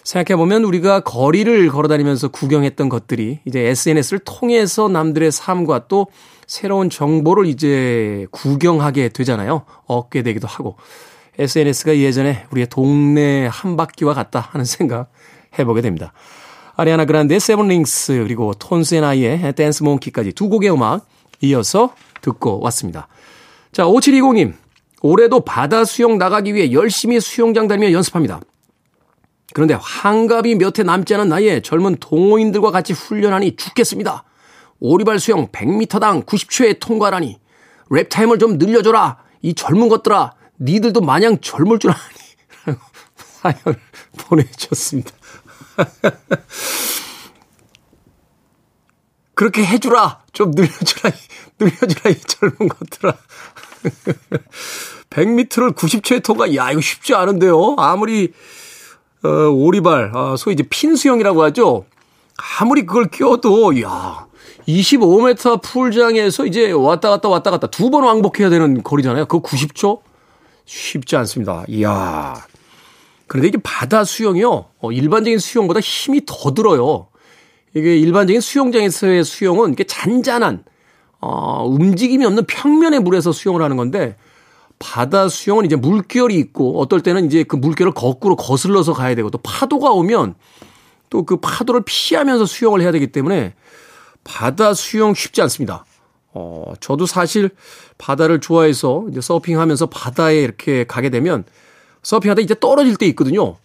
생각해보면 0.05 0.65
우리가 0.65 1.01
거리를 1.01 1.69
걸어 1.69 1.87
다니면서 1.89 2.29
구경했던 2.29 2.89
것들이 2.89 3.41
이제 3.45 3.61
SNS를 3.61 4.21
통해서 4.25 4.89
남들의 4.89 5.31
삶과 5.31 5.87
또 5.87 6.09
새로운 6.47 6.91
정보를 6.91 7.47
이제 7.47 8.27
구경하게 8.33 9.11
되잖아요. 9.11 9.65
얻게 9.87 10.23
되기도 10.23 10.49
하고. 10.49 10.77
SNS가 11.39 11.97
예전에 11.97 12.47
우리의 12.51 12.67
동네 12.67 13.47
한 13.47 13.77
바퀴와 13.77 14.13
같다 14.13 14.41
하는 14.51 14.65
생각 14.65 15.11
해보게 15.59 15.81
됩니다. 15.81 16.13
아리아나 16.83 17.05
그란데의 17.05 17.39
Seven 17.39 17.82
Rings 17.82 18.25
그리고 18.25 18.53
톤스앤아이의 18.55 19.53
댄스 19.55 19.85
몽키까지 19.85 20.33
두 20.33 20.49
곡의 20.49 20.73
음악 20.73 21.07
이어서 21.41 21.95
듣고 22.21 22.61
왔습니다. 22.61 23.09
자, 23.73 23.85
5720님. 23.85 24.55
올해도 25.01 25.41
바다 25.41 25.85
수영 25.85 26.19
나가기 26.19 26.55
위해 26.55 26.73
열심히 26.73 27.19
수영장 27.21 27.67
다니며 27.67 27.93
연습합니다. 27.93 28.41
그런데 29.53 29.75
환갑이 29.81 30.55
몇 30.57 30.79
해 30.79 30.83
남지 30.85 31.15
않은 31.15 31.29
나이에 31.29 31.61
젊은 31.61 31.97
동호인들과 31.97 32.71
같이 32.71 32.93
훈련하니 32.93 33.57
죽겠습니다. 33.57 34.25
오리발 34.81 35.19
수영 35.19 35.49
100m당 35.49 36.25
90초에 36.25 36.79
통과라니. 36.81 37.39
랩타임을 37.91 38.41
좀 38.41 38.59
늘려줘라. 38.59 39.19
이 39.43 39.55
젊은 39.55 39.89
것들아. 39.89 40.33
니들도 40.61 41.01
마냥 41.01 41.39
젊을 41.41 41.79
줄 41.79 41.91
아니. 41.91 42.77
사연을 43.17 43.79
보내주셨습니다. 44.27 45.11
그렇게 49.35 49.65
해주라. 49.65 50.21
좀 50.33 50.51
늘려주라. 50.53 51.13
늘려주라. 51.59 52.11
이 52.11 52.21
젊은 52.21 52.69
것들아. 52.69 53.15
100m를 55.11 55.75
90초에 55.75 56.23
통과. 56.23 56.55
야, 56.55 56.71
이거 56.71 56.81
쉽지 56.81 57.15
않은데요. 57.15 57.77
아무리, 57.79 58.33
어, 59.25 59.29
오리발, 59.29 60.13
아, 60.15 60.37
소위 60.37 60.55
이제 60.55 60.65
핀 60.69 60.97
수영이라고 60.97 61.43
하죠. 61.45 61.87
아무리 62.61 62.87
그걸 62.87 63.09
끼워도, 63.09 63.81
야 63.83 64.27
25m 64.69 65.61
풀장에서 65.63 66.47
이제 66.47 66.71
왔다 66.71 67.11
갔다 67.11 67.29
왔다 67.29 67.51
갔다 67.51 67.67
두 67.67 67.91
번 67.91 68.05
왕복해야 68.05 68.49
되는 68.49 68.83
거리잖아요. 68.83 69.27
그거 69.27 69.47
90초? 69.47 70.01
쉽지 70.65 71.17
않습니다. 71.17 71.65
이야. 71.69 72.35
그런데 73.33 73.49
이게 73.49 73.57
바다 73.63 74.05
수영이요. 74.05 74.67
어, 74.79 74.93
일반적인 74.93 75.39
수영보다 75.39 75.81
힘이 75.81 76.21
더 76.27 76.53
들어요. 76.53 77.07
이게 77.73 77.97
일반적인 77.97 78.43
수영장에서의 78.43 79.25
수영은 79.25 79.73
이게 79.73 79.85
잔잔한 79.85 80.65
어, 81.19 81.65
움직임이 81.67 82.27
없는 82.27 82.45
평면의 82.45 83.01
물에서 83.01 83.33
수영을 83.33 83.63
하는 83.63 83.79
건데 83.79 84.17
바다 84.79 85.31
수영은 85.31 85.65
이제 85.65 85.77
물결이 85.77 86.37
있고 86.37 86.79
어떨 86.79 87.01
때는 87.01 87.25
이제 87.25 87.43
그 87.43 87.57
물결을 87.57 87.95
거꾸로 87.95 88.37
거슬러서 88.37 88.93
가야 88.93 89.15
되고 89.15 89.31
또 89.31 89.39
파도가 89.39 89.93
오면 89.93 90.35
또 91.09 91.25
그 91.25 91.39
파도를 91.39 91.85
피하면서 91.87 92.45
수영을 92.45 92.83
해야 92.83 92.93
되기 92.93 93.07
때문에 93.13 93.55
바다 94.25 94.75
수영 94.75 95.15
쉽지 95.15 95.41
않습니다. 95.41 95.87
어, 96.35 96.75
저도 96.81 97.07
사실 97.07 97.49
바다를 97.97 98.41
좋아해서 98.41 99.07
이제 99.11 99.23
서핑하면서 99.23 99.87
바다에 99.87 100.43
이렇게 100.43 100.85
가게 100.85 101.09
되면 101.09 101.45
서핑하다 102.03 102.41
이제 102.43 102.55
떨어질 102.59 102.97
때 102.97 103.07
있거든요. 103.09 103.57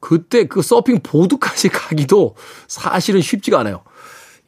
그때 0.00 0.44
그 0.46 0.62
서핑 0.62 1.00
보드까지 1.02 1.68
가기도 1.70 2.34
사실은 2.66 3.20
쉽지가 3.20 3.60
않아요. 3.60 3.82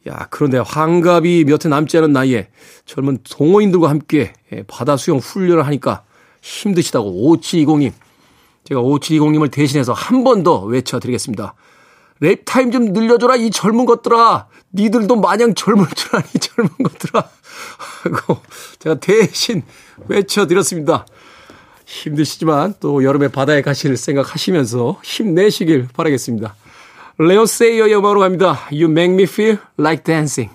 야, 0.07 0.27
그런데 0.29 0.59
환갑이 0.59 1.45
몇 1.45 1.65
해 1.65 1.69
남지 1.69 1.97
않은 1.97 2.11
나이에 2.13 2.49
젊은 2.85 3.17
동호인들과 3.23 3.89
함께 3.89 4.33
예, 4.53 4.63
바다 4.67 4.97
수영 4.97 5.17
훈련을 5.17 5.65
하니까 5.65 6.03
힘드시다고 6.41 7.09
5720님. 7.37 7.91
제가 8.65 8.81
5720님을 8.81 9.49
대신해서 9.51 9.93
한 9.93 10.23
번 10.23 10.43
더 10.43 10.61
외쳐드리겠습니다. 10.61 11.55
랩타임 12.21 12.71
좀 12.71 12.93
늘려줘라, 12.93 13.35
이 13.35 13.49
젊은 13.51 13.85
것들아. 13.85 14.47
니들도 14.73 15.15
마냥 15.17 15.53
젊을 15.55 15.87
줄 15.95 16.15
아니, 16.15 16.27
젊은 16.39 16.69
것들아. 16.83 17.29
하고 18.03 18.41
제가 18.79 18.95
대신 18.95 19.63
외쳐드렸습니다. 20.07 21.05
힘드시지만 21.85 22.75
또 22.79 23.03
여름에 23.03 23.27
바다에 23.29 23.61
가실 23.61 23.95
생각하시면서 23.97 24.99
힘내시길 25.03 25.87
바라겠습니다. 25.93 26.55
레오 27.17 27.45
세이어의 27.45 27.95
음악으로 27.95 28.19
갑니다. 28.21 28.59
You 28.71 28.89
make 28.89 29.13
me 29.13 29.23
feel 29.23 29.57
like 29.79 30.03
dancing. 30.03 30.51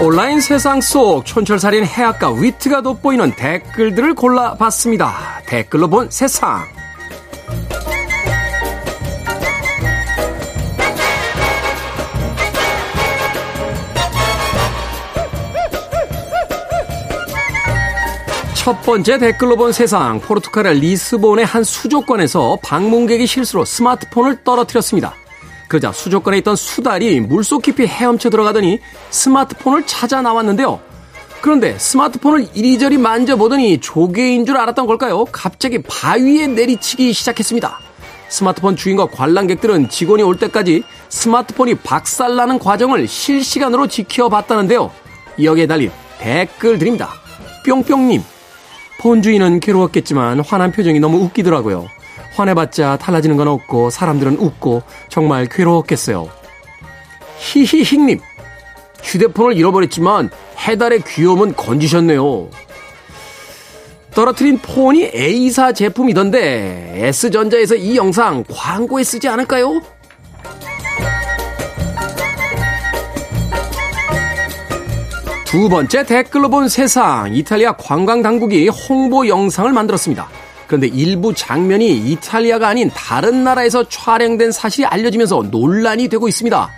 온라인 0.00 0.40
세상 0.40 0.80
속 0.80 1.26
촌철살인 1.26 1.84
해악과 1.84 2.30
위트가 2.30 2.82
돋보이는 2.82 3.32
댓글들을 3.34 4.14
골라봤습니다. 4.14 5.42
댓글로 5.46 5.90
본 5.90 6.08
세상. 6.08 6.77
첫 18.68 18.82
번째 18.82 19.16
댓글로 19.16 19.56
본 19.56 19.72
세상 19.72 20.20
포르투갈의 20.20 20.80
리스본의 20.80 21.46
한 21.46 21.64
수족관에서 21.64 22.58
방문객이 22.62 23.26
실수로 23.26 23.64
스마트폰을 23.64 24.44
떨어뜨렸습니다. 24.44 25.14
그러자 25.68 25.90
수족관에 25.90 26.36
있던 26.40 26.54
수달이 26.54 27.18
물속 27.20 27.62
깊이 27.62 27.86
헤엄쳐 27.86 28.28
들어가더니 28.28 28.78
스마트폰을 29.08 29.86
찾아 29.86 30.20
나왔는데요. 30.20 30.80
그런데 31.40 31.78
스마트폰을 31.78 32.48
이리저리 32.52 32.98
만져보더니 32.98 33.80
조개인 33.80 34.44
줄 34.44 34.58
알았던 34.58 34.86
걸까요? 34.86 35.24
갑자기 35.32 35.80
바위에 35.80 36.46
내리치기 36.48 37.14
시작했습니다. 37.14 37.80
스마트폰 38.28 38.76
주인과 38.76 39.06
관람객들은 39.06 39.88
직원이 39.88 40.22
올 40.22 40.36
때까지 40.36 40.82
스마트폰이 41.08 41.76
박살나는 41.76 42.58
과정을 42.58 43.08
실시간으로 43.08 43.86
지켜봤다는데요. 43.86 44.90
여기에 45.42 45.66
달린 45.66 45.90
댓글 46.18 46.78
드립니다. 46.78 47.14
뿅뿅님, 47.64 48.22
폰 48.98 49.22
주인은 49.22 49.60
괴로웠겠지만 49.60 50.40
화난 50.40 50.72
표정이 50.72 50.98
너무 51.00 51.18
웃기더라고요. 51.18 51.86
화내봤자 52.34 52.98
달라지는 52.98 53.36
건 53.36 53.48
없고 53.48 53.90
사람들은 53.90 54.38
웃고 54.38 54.82
정말 55.08 55.46
괴로웠겠어요. 55.46 56.28
히히히님 57.38 58.18
휴대폰을 59.02 59.56
잃어버렸지만 59.56 60.30
해달의 60.58 61.02
귀여움은 61.06 61.54
건지셨네요. 61.54 62.48
떨어뜨린 64.14 64.58
폰이 64.58 65.10
A사 65.14 65.72
제품이던데 65.72 66.94
S전자에서 67.06 67.76
이 67.76 67.96
영상 67.96 68.42
광고에 68.50 69.04
쓰지 69.04 69.28
않을까요? 69.28 69.80
두 75.48 75.70
번째 75.70 76.04
댓글로 76.04 76.50
본 76.50 76.68
세상. 76.68 77.34
이탈리아 77.34 77.72
관광 77.72 78.20
당국이 78.20 78.68
홍보 78.68 79.26
영상을 79.26 79.72
만들었습니다. 79.72 80.28
그런데 80.66 80.88
일부 80.88 81.32
장면이 81.32 81.90
이탈리아가 81.90 82.68
아닌 82.68 82.90
다른 82.94 83.44
나라에서 83.44 83.88
촬영된 83.88 84.52
사실이 84.52 84.84
알려지면서 84.84 85.44
논란이 85.50 86.08
되고 86.08 86.28
있습니다. 86.28 86.68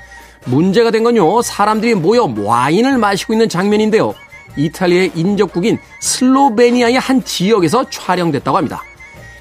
문제가 0.44 0.92
된 0.92 1.02
건요, 1.02 1.42
사람들이 1.42 1.96
모여 1.96 2.32
와인을 2.38 2.96
마시고 2.98 3.32
있는 3.32 3.48
장면인데요. 3.48 4.14
이탈리아의 4.56 5.12
인접국인 5.16 5.76
슬로베니아의 6.00 6.94
한 6.94 7.24
지역에서 7.24 7.90
촬영됐다고 7.90 8.56
합니다. 8.56 8.84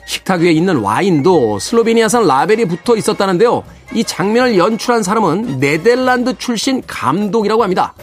식탁 0.08 0.42
위에 0.42 0.52
있는 0.52 0.78
와인도 0.78 1.60
슬로베니아산 1.60 2.26
라벨이 2.26 2.66
붙어 2.66 2.98
있었다는데요. 2.98 3.62
이 3.94 4.04
장면을 4.04 4.58
연출한 4.58 5.04
사람은 5.04 5.60
네덜란드 5.60 6.36
출신 6.40 6.82
감독이라고 6.88 7.62
합니다. 7.62 7.94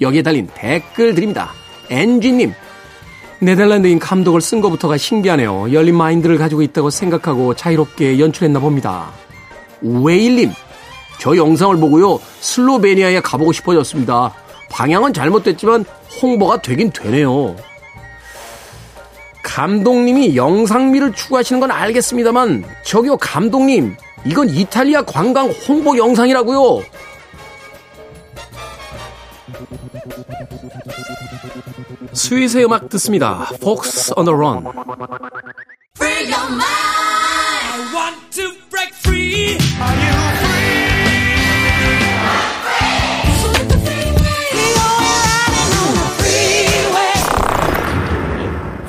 여기에 0.00 0.22
달린 0.22 0.48
댓글 0.54 1.14
드립니다. 1.14 1.50
엔지님, 1.90 2.54
네덜란드인 3.40 3.98
감독을 3.98 4.40
쓴 4.40 4.60
것부터가 4.60 4.96
신기하네요. 4.96 5.72
열린 5.72 5.96
마인드를 5.96 6.38
가지고 6.38 6.62
있다고 6.62 6.90
생각하고 6.90 7.54
자유롭게 7.54 8.18
연출했나 8.18 8.60
봅니다. 8.60 9.10
웨일님, 9.82 10.52
저 11.18 11.36
영상을 11.36 11.76
보고요, 11.76 12.20
슬로베니아에 12.40 13.20
가보고 13.20 13.52
싶어졌습니다. 13.52 14.34
방향은 14.70 15.12
잘못됐지만 15.12 15.84
홍보가 16.22 16.62
되긴 16.62 16.90
되네요. 16.90 17.56
감독님이 19.42 20.36
영상미를 20.36 21.12
추구하시는 21.12 21.60
건 21.60 21.70
알겠습니다만, 21.70 22.64
저기요, 22.84 23.16
감독님, 23.16 23.96
이건 24.24 24.48
이탈리아 24.50 25.02
관광 25.02 25.48
홍보 25.66 25.96
영상이라고요. 25.96 26.82
스윗의 32.12 32.64
음악 32.64 32.88
듣습니다. 32.90 33.46
Fox 33.60 34.12
on 34.16 34.24
the 34.24 34.34
Run. 34.34 34.64
Free 35.96 36.28
your 36.28 36.48
mind. 36.50 36.64
I 37.72 37.90
want 37.94 38.16
to 38.32 38.52
break 38.70 38.92
free. 38.94 39.56
Are 39.80 39.96
you 39.96 40.12
free? 40.40 40.80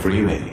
Freeway. 0.01 0.50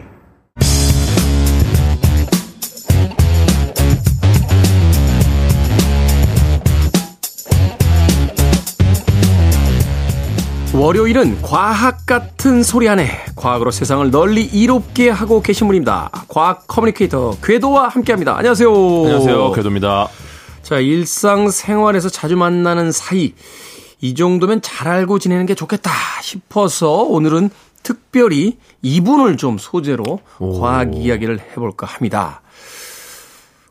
월요일은 10.79 11.43
과학 11.43 12.07
같은 12.07 12.63
소리 12.63 12.89
안에 12.89 13.11
과학으로 13.35 13.73
세상을 13.73 14.13
널리 14.13 14.45
이롭게 14.45 15.11
하고 15.11 15.43
계신 15.43 15.67
분입니다. 15.67 16.09
과학 16.29 16.69
커뮤니케이터 16.69 17.37
궤도와 17.43 17.89
함께합니다. 17.89 18.37
안녕하세요. 18.37 18.71
안녕하세요. 18.71 19.53
궤도입니다. 19.55 20.09
자, 20.63 20.79
일상생활에서 20.79 22.09
자주 22.11 22.37
만나는 22.37 22.93
사이 22.93 23.35
이 24.01 24.15
정도면 24.15 24.63
잘 24.63 24.87
알고 24.87 25.19
지내는 25.19 25.47
게 25.47 25.57
좋겠다 25.57 25.91
싶어서 26.23 26.93
오늘은 26.93 27.51
특별히 27.83 28.59
이분을 28.83 29.37
좀 29.37 29.59
소재로 29.59 30.21
과학 30.61 30.95
이야기를 30.95 31.41
해볼까 31.41 31.89
합니다. 31.89 32.41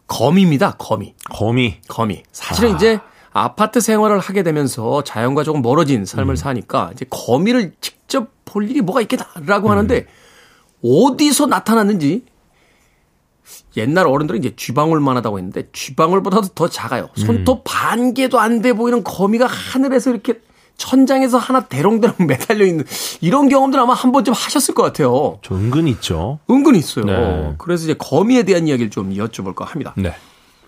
거미입니다. 0.07 0.75
거미. 0.77 1.13
거미. 1.29 1.77
거미. 1.87 2.23
사실은 2.33 2.75
이제 2.75 2.99
아파트 3.37 3.79
생활을 3.79 4.19
하게 4.19 4.43
되면서 4.43 5.03
자연과 5.03 5.43
조금 5.43 5.61
멀어진 5.61 6.05
삶을 6.05 6.33
음. 6.33 6.35
사니까 6.35 6.89
이제 6.93 7.05
거미를 7.09 7.73
직접 7.81 8.29
볼 8.45 8.69
일이 8.69 8.81
뭐가 8.81 9.01
있겠다라고 9.01 9.69
하는데 9.69 9.99
음. 9.99 10.05
어디서 10.83 11.45
나타났는지 11.47 12.23
옛날 13.77 14.07
어른들은 14.07 14.39
이제 14.39 14.55
쥐방울만 14.55 15.17
하다고 15.17 15.37
했는데 15.37 15.69
쥐방울보다도 15.71 16.49
더 16.49 16.67
작아요. 16.67 17.09
음. 17.17 17.25
손톱 17.25 17.61
반 17.63 18.13
개도 18.13 18.39
안 18.39 18.61
돼 18.61 18.73
보이는 18.73 19.03
거미가 19.03 19.45
하늘에서 19.45 20.09
이렇게 20.09 20.39
천장에서 20.77 21.37
하나 21.37 21.61
대롱대롱 21.65 22.15
매달려 22.27 22.65
있는 22.65 22.85
이런 23.21 23.49
경험들 23.49 23.79
아마 23.79 23.93
한 23.93 24.11
번쯤 24.11 24.33
하셨을 24.33 24.73
것 24.73 24.83
같아요. 24.83 25.39
저 25.43 25.55
은근히 25.55 25.91
있죠. 25.91 26.39
은근히 26.49 26.79
있어요. 26.79 27.05
네. 27.05 27.53
그래서 27.57 27.83
이제 27.83 27.93
거미에 27.93 28.43
대한 28.43 28.67
이야기를 28.67 28.89
좀 28.89 29.13
여쭤볼까 29.13 29.65
합니다. 29.65 29.93
네. 29.97 30.13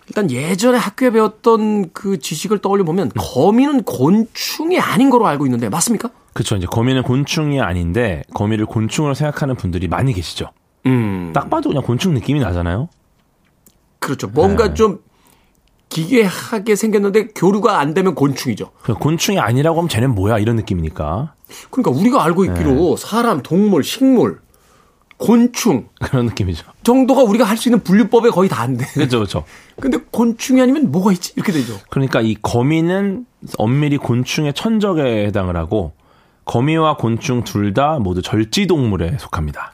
일단 0.09 0.31
예전에 0.31 0.77
학교에 0.77 1.11
배웠던 1.11 1.91
그 1.93 2.17
지식을 2.19 2.59
떠올려 2.59 2.83
보면 2.83 3.11
거미는 3.15 3.83
곤충이 3.83 4.79
아닌 4.79 5.11
거로 5.11 5.27
알고 5.27 5.45
있는데 5.45 5.69
맞습니까? 5.69 6.09
그렇죠. 6.33 6.55
이제 6.55 6.65
거미는 6.65 7.03
곤충이 7.03 7.61
아닌데 7.61 8.23
거미를 8.33 8.65
곤충으로 8.65 9.13
생각하는 9.13 9.55
분들이 9.55 9.87
많이 9.87 10.13
계시죠. 10.13 10.49
음. 10.87 11.31
딱 11.33 11.49
봐도 11.49 11.69
그냥 11.69 11.83
곤충 11.83 12.15
느낌이 12.15 12.39
나잖아요. 12.39 12.89
그렇죠. 13.99 14.27
뭔가 14.27 14.69
네. 14.69 14.73
좀 14.73 14.99
기괴하게 15.89 16.75
생겼는데 16.75 17.27
교류가 17.27 17.79
안 17.79 17.93
되면 17.93 18.15
곤충이죠. 18.15 18.71
곤충이 18.99 19.39
아니라고 19.39 19.77
하면 19.77 19.89
쟤는 19.89 20.15
뭐야 20.15 20.39
이런 20.39 20.55
느낌이니까 20.55 21.33
그러니까 21.69 21.91
우리가 21.91 22.23
알고 22.23 22.45
있기로 22.45 22.71
네. 22.71 22.95
사람, 22.97 23.43
동물, 23.43 23.83
식물, 23.83 24.39
곤충 25.19 25.87
그런 26.01 26.25
느낌이죠. 26.27 26.65
정도가 26.83 27.23
우리가 27.23 27.43
할 27.45 27.57
수 27.57 27.67
있는 27.69 27.83
분류법에 27.83 28.29
거의 28.29 28.49
다 28.49 28.63
안 28.63 28.77
돼. 28.77 28.85
그렇죠, 28.93 29.17
그렇죠. 29.19 29.43
근데 29.79 29.97
곤충이 30.11 30.61
아니면 30.61 30.91
뭐가 30.91 31.11
있지? 31.11 31.33
이렇게 31.35 31.51
되죠. 31.51 31.77
그러니까 31.89 32.21
이 32.21 32.35
거미는 32.41 33.25
엄밀히 33.57 33.97
곤충의 33.97 34.53
천적에 34.53 35.25
해당을 35.27 35.55
하고 35.57 35.91
거미와 36.45 36.95
곤충 36.97 37.43
둘 37.43 37.73
다 37.73 37.99
모두 37.99 38.21
절지 38.21 38.65
동물에 38.67 39.17
속합니다. 39.19 39.73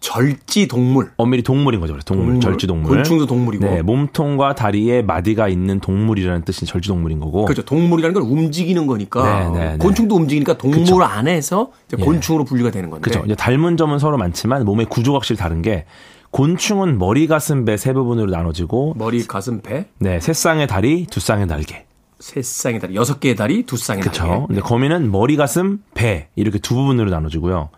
절지 0.00 0.66
동물. 0.66 1.10
엄밀히 1.18 1.42
동물인 1.42 1.80
거죠. 1.80 1.96
동물, 2.04 2.26
동물. 2.26 2.40
절지 2.40 2.66
동물. 2.66 2.96
곤충도 2.96 3.26
동물이고. 3.26 3.64
네, 3.64 3.82
몸통과 3.82 4.54
다리에 4.54 5.02
마디가 5.02 5.48
있는 5.48 5.78
동물이라는 5.78 6.42
뜻이 6.44 6.64
절지 6.64 6.88
동물인 6.88 7.20
거고. 7.20 7.44
그렇죠. 7.44 7.62
동물이라는 7.62 8.14
건 8.14 8.22
움직이는 8.30 8.86
거니까 8.86 9.50
네, 9.52 9.58
네, 9.58 9.70
네. 9.72 9.78
곤충도 9.78 10.16
움직이니까 10.16 10.56
동물 10.56 10.80
그쵸. 10.80 11.00
안에서 11.02 11.70
이제 11.86 11.96
예. 12.00 12.04
곤충으로 12.04 12.44
분류가 12.44 12.70
되는 12.70 12.88
건데. 12.88 13.10
그렇죠. 13.10 13.34
닮은 13.34 13.76
점은 13.76 13.98
서로 13.98 14.16
많지만 14.16 14.64
몸의 14.64 14.86
구조가 14.86 15.18
확실히 15.18 15.38
다른 15.38 15.60
게 15.62 15.84
곤충은 16.30 16.98
머리, 16.98 17.26
가슴, 17.26 17.64
배 17.64 17.76
세 17.76 17.92
부분으로 17.92 18.30
나눠지고 18.30 18.94
머리, 18.96 19.26
가슴, 19.26 19.60
배, 19.60 19.86
네, 19.98 20.18
세 20.20 20.32
쌍의 20.32 20.66
다리, 20.66 21.06
두 21.10 21.20
쌍의 21.20 21.46
날개. 21.46 21.84
세 22.20 22.40
쌍의 22.40 22.80
다리, 22.80 22.94
여섯 22.94 23.18
개의 23.20 23.34
다리, 23.34 23.64
두 23.64 23.76
쌍의 23.76 24.02
그렇죠. 24.02 24.24
날개. 24.26 24.46
근데 24.46 24.60
거미는 24.60 25.10
머리, 25.10 25.36
가슴, 25.36 25.80
배 25.94 26.28
이렇게 26.36 26.58
두 26.58 26.74
부분으로 26.74 27.10
나눠지고요. 27.10 27.70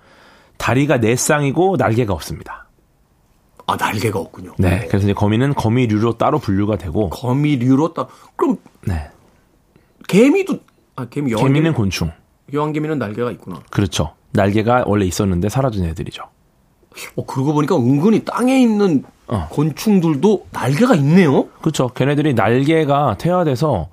다리가 0.59 1.01
네 1.01 1.17
쌍이고 1.17 1.77
날개가 1.77 2.13
없습니다. 2.13 2.69
아 3.67 3.77
날개가 3.77 4.19
없군요. 4.19 4.53
네. 4.59 4.87
그래서 4.89 5.05
이제 5.05 5.13
거미는 5.13 5.55
거미류로 5.55 6.19
따로 6.19 6.39
분류가 6.39 6.77
되고 6.77 7.11
거미류로 7.11 7.95
따. 7.95 8.07
그럼 8.37 8.57
네. 8.87 9.09
개미도 10.09 10.59
아 10.97 11.07
개미 11.07 11.33
여왕 11.33 11.45
개미는 11.45 11.71
개미, 11.71 11.77
곤충. 11.77 12.11
여왕 12.53 12.73
개미는 12.73 12.99
날개가 12.99 13.31
있구나. 13.33 13.61
그렇죠. 13.71 14.15
날개가 14.33 14.85
원래 14.87 15.05
있었는데 15.07 15.49
사라진 15.49 15.85
애들이죠. 15.85 16.23
어 17.17 17.25
그러고 17.27 17.55
보니까 17.55 17.77
은근히 17.77 18.25
땅에 18.25 18.61
있는 18.61 19.05
어. 19.29 19.49
곤충들도 19.51 20.49
날개가 20.51 20.95
있네요. 20.97 21.49
그렇죠. 21.61 21.89
걔네들이 21.89 22.35
날개가 22.35 23.17
퇴화돼서 23.19 23.89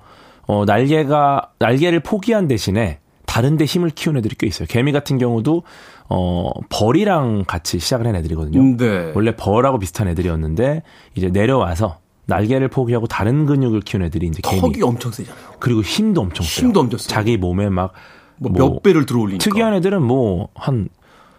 어 0.47 0.65
날개가 0.65 1.51
날개를 1.59 2.01
포기한 2.01 2.47
대신에 2.47 2.99
다른 3.25 3.57
데 3.57 3.65
힘을 3.65 3.91
키운 3.91 4.17
애들이 4.17 4.35
꽤 4.37 4.47
있어요. 4.47 4.67
개미 4.67 4.91
같은 4.91 5.17
경우도 5.19 5.63
어 6.09 6.49
벌이랑 6.69 7.45
같이 7.45 7.79
시작을 7.79 8.07
한 8.07 8.15
애들이거든요. 8.15 8.77
네. 8.77 9.11
원래 9.15 9.35
벌하고 9.35 9.77
비슷한 9.79 10.07
애들이었는데 10.07 10.81
이제 11.15 11.27
내려와서 11.29 11.99
날개를 12.25 12.67
포기하고 12.69 13.07
다른 13.07 13.45
근육을 13.45 13.81
키운 13.81 14.03
애들이 14.03 14.27
이제 14.27 14.39
개미. 14.43 14.59
턱이 14.61 14.81
엄청 14.83 15.11
세잖아요. 15.11 15.55
그리고 15.59 15.81
힘도 15.81 16.21
엄청 16.21 16.45
세요. 16.45 16.65
힘도 16.67 16.79
엄청 16.81 16.97
세요. 16.99 17.07
자기 17.09 17.37
몸에 17.37 17.69
막뭐뭐몇 17.69 18.83
배를 18.83 19.05
들어올리니까. 19.05 19.43
특이한 19.43 19.73
애들은 19.75 20.01
뭐 20.01 20.49
한 20.55 20.89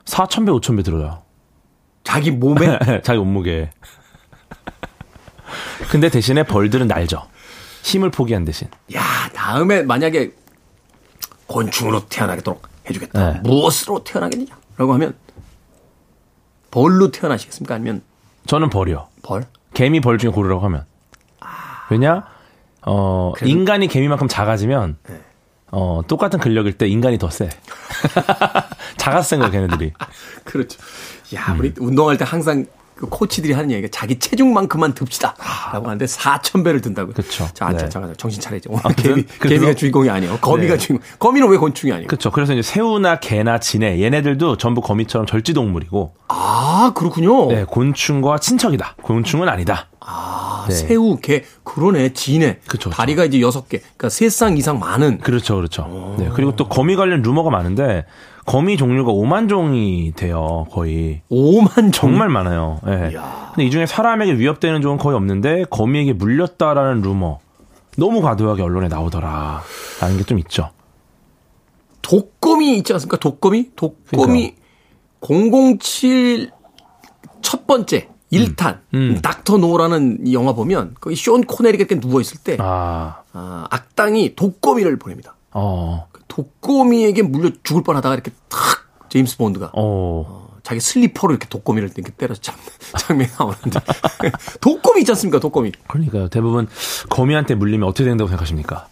4,000배, 0.05 0.61
5,000배 0.61 0.85
들어요. 0.85 1.23
자기 2.05 2.31
몸에 2.31 2.79
자기 3.03 3.19
몸무게. 3.19 3.71
근데 5.91 6.09
대신에 6.09 6.43
벌들은 6.45 6.87
날죠. 6.87 7.23
힘을 7.83 8.11
포기한 8.11 8.45
대신. 8.45 8.69
야 8.95 9.03
다음에 9.35 9.83
만약에 9.83 10.33
곤충으로 11.47 12.07
태어나도록 12.09 12.69
해주겠다. 12.89 13.33
네. 13.35 13.41
무엇으로 13.43 14.05
태어나겠느냐? 14.05 14.60
라고 14.81 14.95
하면 14.95 15.15
벌로 16.71 17.11
태어나시겠습니까? 17.11 17.75
아니면 17.75 18.01
저는 18.47 18.71
벌이요. 18.71 19.09
벌? 19.23 19.45
개미 19.75 20.01
벌 20.01 20.17
중에 20.17 20.31
고르라고 20.31 20.63
하면. 20.65 20.87
왜냐? 21.91 22.25
어, 22.87 23.33
그래도- 23.37 23.51
인간이 23.51 23.89
개미만큼 23.89 24.27
작아지면, 24.27 24.97
네. 25.07 25.21
어, 25.71 26.01
똑같은 26.09 26.39
근력일 26.41 26.79
때 26.79 26.89
인간이 26.89 27.19
더 27.19 27.29
세. 27.29 27.51
센 29.23 29.41
거야, 29.41 29.51
걔네들이. 29.51 29.93
그렇죠. 30.45 30.81
야, 31.35 31.55
우리 31.59 31.75
운동할 31.79 32.17
때 32.17 32.25
항상 32.25 32.65
그 33.01 33.07
코치들이 33.09 33.55
하는 33.55 33.71
얘기가 33.71 33.89
자기 33.91 34.19
체중만큼만 34.19 34.93
듭시다. 34.93 35.35
라고 35.73 35.87
하는데 35.87 36.05
4,000배를 36.05 36.83
든다고요. 36.83 37.15
그쵸. 37.15 37.49
자, 37.55 37.71
네. 37.71 37.79
자, 37.79 37.89
잠깐 37.89 38.15
정신 38.19 38.43
차리죠. 38.43 38.69
오늘 38.71 38.83
아무튼 38.85 39.03
개미, 39.15 39.25
개미가 39.41 39.73
주인공이 39.75 40.11
아니에요. 40.11 40.37
거미가 40.43 40.75
네. 40.75 40.79
주인공. 40.79 41.07
거미는 41.19 41.49
왜 41.49 41.57
곤충이 41.57 41.93
아니에요? 41.95 42.09
그렇죠. 42.09 42.31
그래서 42.31 42.53
이제 42.53 42.61
새우나 42.61 43.19
개나 43.19 43.59
진해 43.59 44.03
얘네들도 44.03 44.59
전부 44.59 44.83
거미처럼 44.83 45.27
절지 45.27 45.55
동물이고 45.55 46.13
아, 46.29 46.93
그렇군요. 46.95 47.49
네, 47.49 47.65
곤충과 47.65 48.39
친척이다. 48.39 48.97
곤충은 49.03 49.49
아니다. 49.49 49.87
아, 50.01 50.67
네. 50.69 50.75
새우, 50.75 51.17
개, 51.21 51.45
그러네, 51.65 52.13
진해. 52.13 52.59
그쵸. 52.69 52.91
다리가 52.91 53.25
이제 53.25 53.41
여섯 53.41 53.69
개. 53.69 53.79
그러니까 53.79 54.11
세 54.11 54.29
쌍 54.29 54.57
이상 54.59 54.79
많은. 54.79 55.19
그렇죠, 55.19 55.57
그렇죠. 55.57 56.15
네, 56.19 56.29
그리고 56.35 56.55
또 56.57 56.69
거미 56.69 56.97
관련 56.97 57.23
루머가 57.23 57.49
많은데 57.51 58.05
거미 58.47 58.77
종류가 58.77 59.13
5만 59.13 59.49
종이 59.49 60.13
돼요, 60.17 60.67
거의. 60.71 61.23
5만 61.31 61.75
종. 61.77 62.11
정말 62.11 62.29
많아요. 62.29 62.81
예. 62.87 63.13
근데 63.55 63.65
이 63.65 63.71
중에 63.71 63.87
사람에게 63.87 64.33
위협되는 64.39 64.81
종은 64.83 64.99
거의 64.99 65.17
없는데 65.17 65.65
거미에게 65.71 66.15
물렸다라는 66.15 67.03
루머 67.03 67.39
너무 67.97 68.21
과도하게 68.23 68.63
언론에 68.63 68.89
나오더라. 68.89 69.63
라는 70.01 70.17
게 70.17 70.25
좀 70.25 70.39
있죠. 70.39 70.71
독거미 72.03 72.77
있지 72.79 72.93
않습니까? 72.95 73.19
독거미? 73.19 73.71
독거미 73.77 74.55
007 75.21 76.51
첫 77.43 77.67
번째 77.67 78.09
1탄 78.33 78.79
음. 78.95 79.19
Dr. 79.23 79.59
No라는 79.59 80.27
이 80.27 80.35
영화 80.35 80.53
보면 80.55 80.95
거기 81.01 81.15
숀 81.15 81.43
코네리 81.45 81.77
이렇게 81.77 82.01
누워 82.01 82.21
있을 82.21 82.39
때 82.43 82.57
아, 82.61 83.23
아, 83.33 83.67
악당이 83.71 84.35
독거미를 84.35 84.99
보냅니다. 84.99 85.37
어, 85.53 86.07
그 86.10 86.10
독거미에게 86.31 87.23
물려 87.23 87.51
죽을 87.63 87.83
뻔하다가 87.83 88.15
이렇게 88.15 88.31
탁 88.49 88.61
제임스 89.11 89.37
본드가 89.37 89.73
어. 89.75 90.49
자기 90.63 90.81
슬리퍼로 90.81 91.33
이렇게 91.33 91.49
독거미를 91.49 91.91
이렇게 91.95 92.13
때려서 92.13 92.41
잡는 92.41 92.63
장면이 92.99 93.31
나오는데 93.39 93.81
독거미 94.63 95.01
있지 95.01 95.13
않습니까? 95.13 95.41
독거미 95.41 95.73
그러니까 95.89 96.29
대부분 96.29 96.69
거미한테 97.09 97.55
물리면 97.55 97.89
어떻게 97.89 98.05
된다고 98.05 98.29
생각하십니까? 98.29 98.87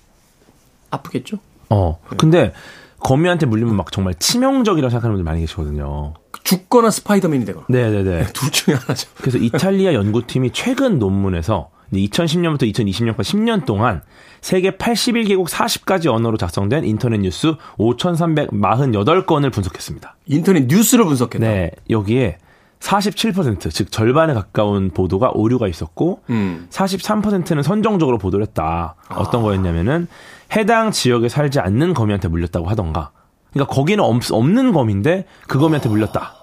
아프겠죠? 0.91 1.39
어. 1.71 2.01
근데 2.17 2.53
거미한테 2.99 3.47
물리면 3.47 3.77
막 3.77 3.93
정말 3.93 4.15
치명적이라고 4.15 4.91
생각하는 4.91 5.15
분들 5.15 5.25
많이 5.25 5.41
계시거든요. 5.41 6.15
죽거나 6.43 6.91
스파이더맨이 6.91 7.45
되거나 7.45 7.67
네네네. 7.69 8.27
둘 8.33 8.51
중에 8.51 8.75
하나죠. 8.75 9.09
그래서 9.17 9.39
이탈리아 9.39 9.95
연구팀이 9.95 10.51
최근 10.53 10.99
논문에서 10.99 11.71
2010년부터 11.93 12.63
2020년까지 12.73 13.21
10년 13.21 13.65
동안 13.65 14.03
세계 14.41 14.73
81개국 14.73 15.49
40가지 15.49 16.13
언어로 16.13 16.37
작성된 16.37 16.85
인터넷 16.85 17.19
뉴스 17.19 17.55
5,348건을 17.79 19.53
분석했습니다. 19.53 20.17
인터넷 20.27 20.67
뉴스를 20.67 21.05
분석했다. 21.05 21.47
네, 21.47 21.71
여기에 21.91 22.39
47%, 22.81 23.73
즉 23.73 23.91
절반에 23.91 24.35
가까운 24.35 24.91
보도가 24.91 25.31
오류가 25.35 25.67
있었고, 25.67 26.23
음. 26.31 26.69
43%는 26.71 27.63
선정적으로 27.63 28.19
보도를 28.19 28.47
했다. 28.47 28.95
어떤 29.11 29.43
거였냐면은 29.43 30.07
해당 30.55 30.93
지역에 30.93 31.29
살지 31.29 31.59
않는 31.59 31.95
거미한테 31.95 32.29
물렸다고 32.29 32.69
하던가. 32.69 33.11
그러니까 33.53 33.75
거기는 33.75 34.03
없, 34.05 34.31
없는 34.31 34.73
거미인데 34.73 35.27
그 35.49 35.59
거미한테 35.59 35.89
물렸다. 35.89 36.35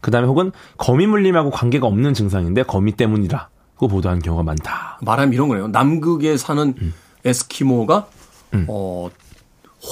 그 0.00 0.10
다음에 0.10 0.26
혹은 0.26 0.52
거미 0.78 1.06
물림하고 1.06 1.50
관계가 1.50 1.86
없는 1.86 2.14
증상인데 2.14 2.62
거미 2.62 2.92
때문이라 2.92 3.48
고 3.80 3.88
보도한 3.88 4.20
경우가 4.20 4.42
많다. 4.42 4.98
말하면 5.00 5.32
이런 5.32 5.48
거네요. 5.48 5.68
남극에 5.68 6.36
사는 6.36 6.74
음. 6.80 6.94
에스키모가 7.24 8.08
어 8.68 9.08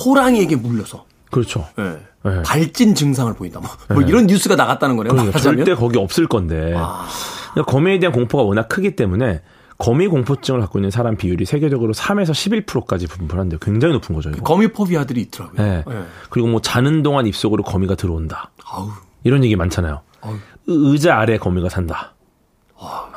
호랑이에게 0.04 0.56
물려서 0.56 1.06
그렇죠. 1.30 1.66
예, 1.78 1.98
네. 2.28 2.42
발진 2.42 2.94
증상을 2.94 3.32
보인다. 3.34 3.60
뭐, 3.60 3.70
뭐 3.94 4.02
이런 4.02 4.26
뉴스가 4.26 4.56
나갔다는 4.56 4.96
거네요. 4.96 5.12
그러니까. 5.14 5.38
절대 5.38 5.74
거기 5.74 5.98
없을 5.98 6.26
건데. 6.26 6.74
그러니까 6.74 7.64
거미에 7.66 7.98
대한 7.98 8.12
공포가 8.14 8.42
워낙 8.44 8.68
크기 8.68 8.94
때문에 8.94 9.40
거미 9.78 10.06
공포증을 10.08 10.60
갖고 10.60 10.78
있는 10.78 10.90
사람 10.90 11.16
비율이 11.16 11.46
세계적으로 11.46 11.94
3에서 11.94 12.32
11%까지 12.66 13.06
분포한대요. 13.06 13.58
굉장히 13.60 13.94
높은 13.94 14.14
거죠. 14.14 14.28
이거. 14.30 14.42
거미 14.42 14.68
포비아들이 14.68 15.22
있더라고요. 15.22 15.62
네. 15.62 15.84
예. 15.88 16.02
그리고 16.28 16.48
뭐 16.48 16.60
자는 16.60 17.02
동안 17.02 17.26
입속으로 17.26 17.62
거미가 17.62 17.94
들어온다. 17.94 18.50
아우, 18.70 18.90
이런 19.24 19.44
얘기 19.44 19.56
많잖아요. 19.56 20.00
의- 20.24 20.38
의자 20.66 21.16
아래 21.16 21.38
거미가 21.38 21.68
산다. 21.70 22.14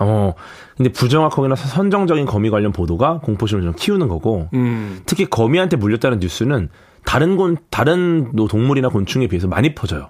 어. 0.01 0.33
근데 0.77 0.91
부정확하거나 0.91 1.55
선정적인 1.55 2.25
거미 2.25 2.49
관련 2.49 2.71
보도가 2.71 3.19
공포심을 3.19 3.63
좀 3.63 3.73
키우는 3.75 4.07
거고, 4.07 4.49
음, 4.53 5.01
특히 5.05 5.25
거미한테 5.29 5.77
물렸다는 5.77 6.19
뉴스는 6.19 6.69
다른 7.05 7.37
곤 7.37 7.57
다른 7.69 8.31
노- 8.33 8.47
동물이나 8.47 8.89
곤충에 8.89 9.27
비해서 9.27 9.47
많이 9.47 9.75
퍼져요. 9.75 10.09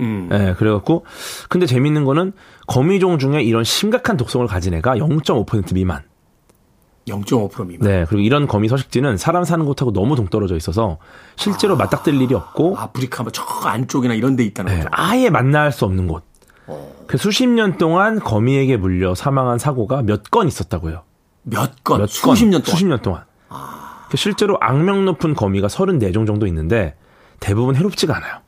음. 0.00 0.28
예, 0.32 0.54
그래갖고 0.58 1.04
근데 1.48 1.66
재밌는 1.66 2.04
거는 2.04 2.32
거미종 2.66 3.18
중에 3.18 3.42
이런 3.42 3.64
심각한 3.64 4.16
독성을 4.16 4.46
가진 4.46 4.74
애가 4.74 4.96
0.5% 4.96 5.72
미만. 5.74 6.02
0.5% 7.08 7.66
미만. 7.66 7.88
네, 7.88 8.04
그리고 8.08 8.22
이런 8.22 8.46
거미 8.48 8.68
서식지는 8.68 9.16
사람 9.16 9.44
사는 9.44 9.64
곳하고 9.64 9.92
너무 9.92 10.16
동떨어져 10.16 10.56
있어서 10.56 10.98
실제로 11.36 11.76
맞닥뜨릴 11.76 12.20
일이 12.20 12.34
없고 12.34 12.76
아프리카 12.76 13.22
뭐 13.22 13.30
저 13.32 13.42
안쪽이나 13.68 14.14
이런 14.14 14.34
데 14.36 14.44
있다는 14.44 14.70
네, 14.72 14.78
거죠. 14.78 14.88
아예 14.92 15.30
만날 15.30 15.70
수 15.72 15.84
없는 15.84 16.08
곳. 16.08 16.24
그 17.06 17.16
수십 17.18 17.46
년 17.48 17.76
동안 17.78 18.18
거미에게 18.20 18.76
물려 18.76 19.14
사망한 19.14 19.58
사고가 19.58 20.02
몇 20.02 20.24
건 20.30 20.48
있었다고요. 20.48 21.02
몇 21.42 21.84
건, 21.84 22.00
몇 22.00 22.06
수십 22.08 22.22
건, 22.44 22.50
년 22.50 22.62
동안. 22.62 22.64
수십 22.64 22.86
년 22.86 23.02
동안. 23.02 23.24
그 24.10 24.16
실제로 24.16 24.56
악명 24.60 25.04
높은 25.04 25.34
거미가 25.34 25.66
34종 25.68 26.26
정도 26.26 26.46
있는데 26.46 26.96
대부분 27.40 27.74
해롭지가 27.76 28.16
않아요. 28.16 28.38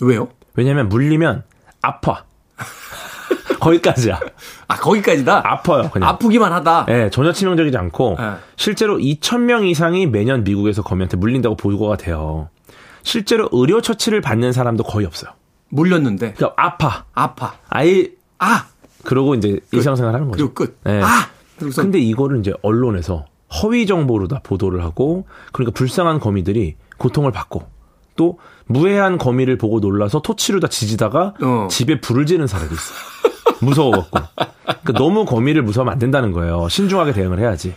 왜요? 0.00 0.28
왜냐면 0.54 0.88
물리면 0.88 1.44
아파. 1.82 2.24
거기까지야. 3.60 4.20
아, 4.68 4.76
거기까지다? 4.76 5.42
아파요, 5.44 5.90
그냥. 5.92 6.08
아프기만 6.08 6.52
하다. 6.52 6.86
예, 6.88 7.10
전혀 7.10 7.32
치명적이지 7.32 7.76
않고 7.76 8.16
네. 8.18 8.32
실제로 8.56 8.98
2,000명 8.98 9.66
이상이 9.68 10.06
매년 10.06 10.44
미국에서 10.44 10.82
거미한테 10.82 11.16
물린다고 11.16 11.56
보고가 11.56 11.96
돼요. 11.96 12.48
실제로 13.02 13.48
의료 13.52 13.80
처치를 13.80 14.20
받는 14.20 14.52
사람도 14.52 14.84
거의 14.84 15.06
없어요. 15.06 15.32
물렸는데. 15.70 16.34
그러니까 16.34 16.62
아파. 16.62 17.04
아파. 17.14 17.54
아예 17.68 18.08
아! 18.38 18.66
그러고 19.04 19.34
이제 19.34 19.60
일상생활 19.72 20.14
하는 20.14 20.28
거죠. 20.28 20.36
그리고 20.36 20.54
끝. 20.54 20.78
네. 20.84 21.02
아! 21.02 21.28
그리고서 21.58 21.82
근데 21.82 21.98
이거를 21.98 22.40
이제 22.40 22.52
언론에서 22.62 23.26
허위 23.62 23.86
정보로 23.86 24.28
다 24.28 24.40
보도를 24.42 24.82
하고 24.84 25.26
그러니까 25.52 25.76
불쌍한 25.76 26.20
거미들이 26.20 26.76
고통을 26.98 27.32
받고 27.32 27.66
또 28.16 28.38
무해한 28.66 29.16
거미를 29.18 29.56
보고 29.58 29.80
놀라서 29.80 30.20
토치로 30.20 30.60
다 30.60 30.68
지지다가 30.68 31.34
어. 31.40 31.68
집에 31.70 32.00
불을 32.00 32.26
지는 32.26 32.46
사례도 32.46 32.74
있어요. 32.74 32.98
무서워갖고. 33.60 34.18
그러니까 34.64 34.92
너무 34.92 35.24
거미를 35.24 35.62
무서워하면 35.62 35.92
안 35.92 35.98
된다는 35.98 36.32
거예요. 36.32 36.68
신중하게 36.68 37.12
대응을 37.12 37.38
해야지. 37.38 37.74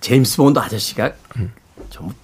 제임스 0.00 0.36
본드 0.38 0.58
아저씨가 0.58 1.12
좀, 1.90 2.14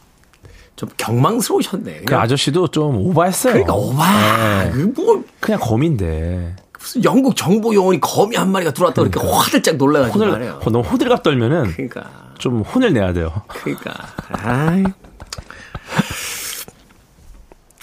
좀 0.76 0.88
경망스러우셨네. 0.96 2.02
그 2.06 2.16
아저씨도 2.16 2.68
좀 2.68 2.96
오바했어요. 2.96 3.52
그러니까 3.52 3.74
오바. 3.74 4.64
네. 4.64 4.70
그 4.72 4.92
뭐, 5.00 5.24
그냥 5.40 5.60
거미인데. 5.60 6.56
무슨 6.78 7.04
영국 7.04 7.36
정보 7.36 7.72
요원이 7.74 8.00
거미 8.00 8.36
한 8.36 8.50
마리가 8.50 8.72
들어왔다 8.72 9.02
고 9.02 9.08
이렇게 9.08 9.26
화들짝 9.26 9.76
놀라가지고 9.76 10.18
혼을, 10.18 10.32
말이에요. 10.32 10.60
호- 10.64 10.70
너무 10.70 10.86
호들갑 10.86 11.22
떨면은 11.22 11.72
그러니까, 11.72 12.10
좀 12.38 12.60
혼을 12.62 12.92
내야 12.92 13.12
돼요. 13.12 13.32
그러니까. 13.48 13.94
아이. 14.32 14.84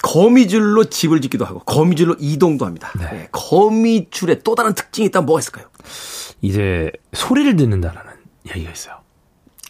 거미줄로 0.04 0.86
집을 0.86 1.21
짓기도 1.21 1.45
하고 1.45 1.60
거미줄로 1.60 2.15
이동도 2.19 2.65
합니다. 2.65 2.91
네, 2.99 3.27
거미줄의 3.32 4.41
또 4.43 4.56
다른 4.56 4.73
특징이 4.73 5.08
있다면 5.08 5.25
뭐가 5.27 5.39
있을까요? 5.39 5.65
이제 6.41 6.91
소리를 7.13 7.56
듣는다라는 7.56 8.12
이야기가 8.47 8.71
있어요. 8.71 8.95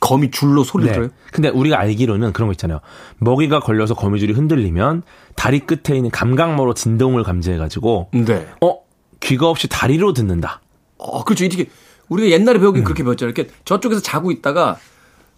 거미 0.02 0.32
줄로 0.32 0.64
소리를 0.66 0.92
들어요? 0.92 1.10
근데 1.32 1.48
우리가 1.48 1.80
알기로는 1.80 2.34
그런 2.34 2.48
거 2.48 2.54
있잖아요. 2.54 2.82
먹이가 3.20 3.62
걸려서 3.62 3.94
거미줄이 3.94 4.34
흔들리면 4.34 5.04
다리 5.36 5.60
끝에 5.60 5.96
있는 5.96 6.10
감각모로 6.10 6.74
진동을 6.74 7.24
감지해가지고 7.24 8.10
네. 8.14 8.48
어 8.62 8.80
귀가 9.22 9.48
없이 9.48 9.70
다리로 9.70 10.14
듣는다. 10.14 10.60
어, 10.98 11.24
그렇죠. 11.24 11.46
이렇게 11.46 11.70
우리가 12.10 12.30
옛날에 12.30 12.60
배우긴 12.60 12.84
그렇게 12.84 13.04
배웠잖아요. 13.04 13.32
이렇게 13.32 13.54
저쪽에서 13.64 14.02
자고 14.02 14.32
있다가 14.32 14.78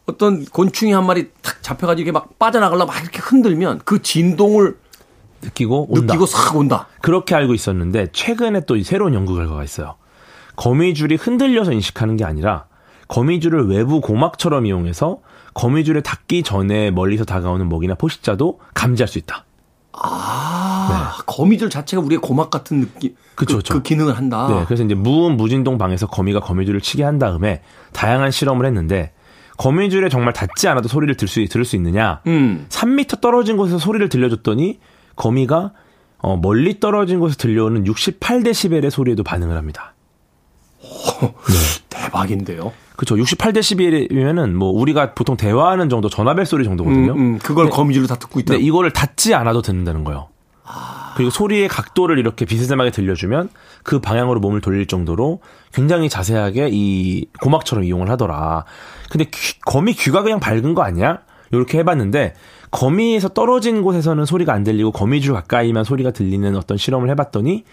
어떤 0.05 0.45
곤충이 0.45 0.93
한 0.93 1.05
마리 1.05 1.29
탁 1.41 1.61
잡혀가지고 1.61 2.01
이게 2.01 2.11
막 2.13 2.39
빠져나가려고 2.39 2.91
막 2.91 3.01
이렇게 3.01 3.19
흔들면 3.19 3.81
그 3.83 4.01
진동을 4.01 4.77
느끼고 5.41 5.87
온다. 5.89 6.13
느끼고 6.13 6.25
싹 6.25 6.55
온다. 6.55 6.87
그렇게 7.01 7.35
알고 7.35 7.53
있었는데 7.53 8.07
최근에 8.13 8.65
또이 8.65 8.85
새로운 8.85 9.13
연구 9.13 9.35
결과가 9.35 9.63
있어요. 9.65 9.95
거미줄이 10.55 11.15
흔들려서 11.15 11.73
인식하는 11.73 12.15
게 12.15 12.23
아니라 12.23 12.65
거미줄을 13.07 13.67
외부 13.67 14.01
고막처럼 14.01 14.65
이용해서 14.65 15.19
거미줄에 15.53 16.01
닿기 16.01 16.43
전에 16.43 16.91
멀리서 16.91 17.25
다가오는 17.25 17.69
먹이나 17.69 17.95
포식자도 17.95 18.59
감지할 18.73 19.07
수 19.07 19.17
있다. 19.19 19.45
아, 19.93 21.17
거미줄 21.25 21.69
자체가 21.69 22.01
우리의 22.01 22.19
고막 22.19 22.49
같은 22.49 22.81
느낌. 22.81 23.15
그쵸, 23.35 23.57
그, 23.57 23.57
그쵸. 23.57 23.73
그 23.75 23.81
기능을 23.83 24.17
한다. 24.17 24.47
네, 24.49 24.63
그래서 24.65 24.83
이제 24.83 24.95
무음 24.95 25.37
무진동 25.37 25.77
방에서 25.77 26.07
거미가 26.07 26.39
거미줄을 26.39 26.81
치게 26.81 27.03
한 27.03 27.19
다음에 27.19 27.61
다양한 27.91 28.31
실험을 28.31 28.65
했는데 28.65 29.13
거미줄에 29.57 30.09
정말 30.09 30.33
닿지 30.33 30.67
않아도 30.67 30.87
소리를 30.87 31.15
들 31.15 31.27
수, 31.27 31.45
들을 31.47 31.63
수 31.63 31.75
있느냐? 31.75 32.21
음. 32.27 32.65
3미터 32.69 33.21
떨어진 33.21 33.57
곳에서 33.57 33.77
소리를 33.77 34.09
들려줬더니 34.09 34.79
거미가 35.15 35.73
어, 36.17 36.37
멀리 36.37 36.79
떨어진 36.79 37.19
곳에 37.19 37.35
들려오는 37.37 37.83
68데시벨의 37.83 38.89
소리에도 38.89 39.23
반응을 39.23 39.57
합니다. 39.57 39.92
대박인데요. 41.89 42.71
그렇죠. 42.95 43.15
68데시벨이면은 43.15 44.51
뭐 44.53 44.69
우리가 44.69 45.13
보통 45.13 45.35
대화하는 45.37 45.89
정도 45.89 46.09
전화벨 46.09 46.45
소리 46.45 46.63
정도거든요. 46.63 47.13
음, 47.13 47.17
음, 47.19 47.39
그걸 47.39 47.69
거미줄로 47.69 48.07
다 48.07 48.15
듣고 48.15 48.39
있다. 48.39 48.53
근데 48.53 48.65
이거를 48.65 48.91
닫지 48.93 49.33
않아도 49.33 49.61
듣는다는 49.61 50.03
거예요. 50.03 50.27
그리고 51.15 51.29
소리의 51.29 51.67
각도를 51.67 52.17
이렇게 52.17 52.45
비스듬하게 52.45 52.89
들려주면 52.91 53.49
그 53.83 53.99
방향으로 53.99 54.39
몸을 54.39 54.61
돌릴 54.61 54.87
정도로 54.87 55.41
굉장히 55.71 56.09
자세하게 56.09 56.69
이 56.71 57.25
고막처럼 57.41 57.83
이용을 57.83 58.09
하더라. 58.09 58.65
근데 59.11 59.25
귀- 59.25 59.59
거미 59.61 59.93
귀가 59.93 60.23
그냥 60.23 60.39
밝은 60.39 60.73
거 60.73 60.81
아니야? 60.81 61.19
이렇게 61.51 61.77
해봤는데 61.79 62.33
거미에서 62.71 63.29
떨어진 63.29 63.83
곳에서는 63.83 64.25
소리가 64.25 64.53
안 64.53 64.63
들리고 64.63 64.91
거미줄 64.91 65.33
가까이만 65.35 65.83
소리가 65.83 66.09
들리는 66.11 66.55
어떤 66.55 66.77
실험을 66.77 67.09
해봤더니 67.11 67.63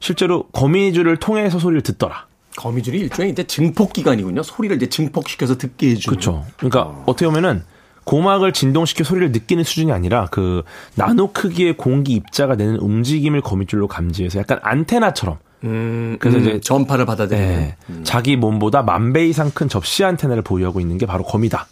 실제로 0.00 0.42
거미줄을 0.52 1.16
통해서 1.16 1.58
소리를 1.58 1.80
듣더라. 1.82 2.26
거미줄이 2.56 3.00
일종의 3.00 3.32
이제 3.32 3.44
증폭 3.44 3.92
기관이군요. 3.92 4.42
소리를 4.42 4.76
이제 4.76 4.88
증폭시켜서 4.88 5.56
듣게 5.58 5.90
해주는. 5.90 6.16
그렇죠. 6.16 6.44
그러니까 6.56 6.82
어 7.06 7.12
떻게 7.14 7.26
보면은 7.26 7.64
고막을 8.04 8.52
진동시켜 8.52 9.04
소리를 9.04 9.30
느끼는 9.32 9.64
수준이 9.64 9.92
아니라 9.92 10.26
그 10.30 10.62
나노 10.96 11.32
크기의 11.32 11.76
공기 11.76 12.14
입자가 12.14 12.56
내는 12.56 12.76
움직임을 12.76 13.40
거미줄로 13.42 13.86
감지해서 13.86 14.40
약간 14.40 14.58
안테나처럼 14.62 15.38
음, 15.64 16.16
그래서 16.18 16.38
음, 16.38 16.42
이제 16.42 16.60
전파를 16.60 17.06
받아들이는 17.06 17.48
네, 17.48 17.76
자기 18.02 18.34
몸보다 18.36 18.82
만 18.82 19.12
배 19.12 19.26
이상 19.28 19.50
큰 19.52 19.68
접시 19.68 20.04
안테나를 20.04 20.42
보유하고 20.42 20.80
있는 20.80 20.98
게 20.98 21.06
바로 21.06 21.22
거미다. 21.22 21.66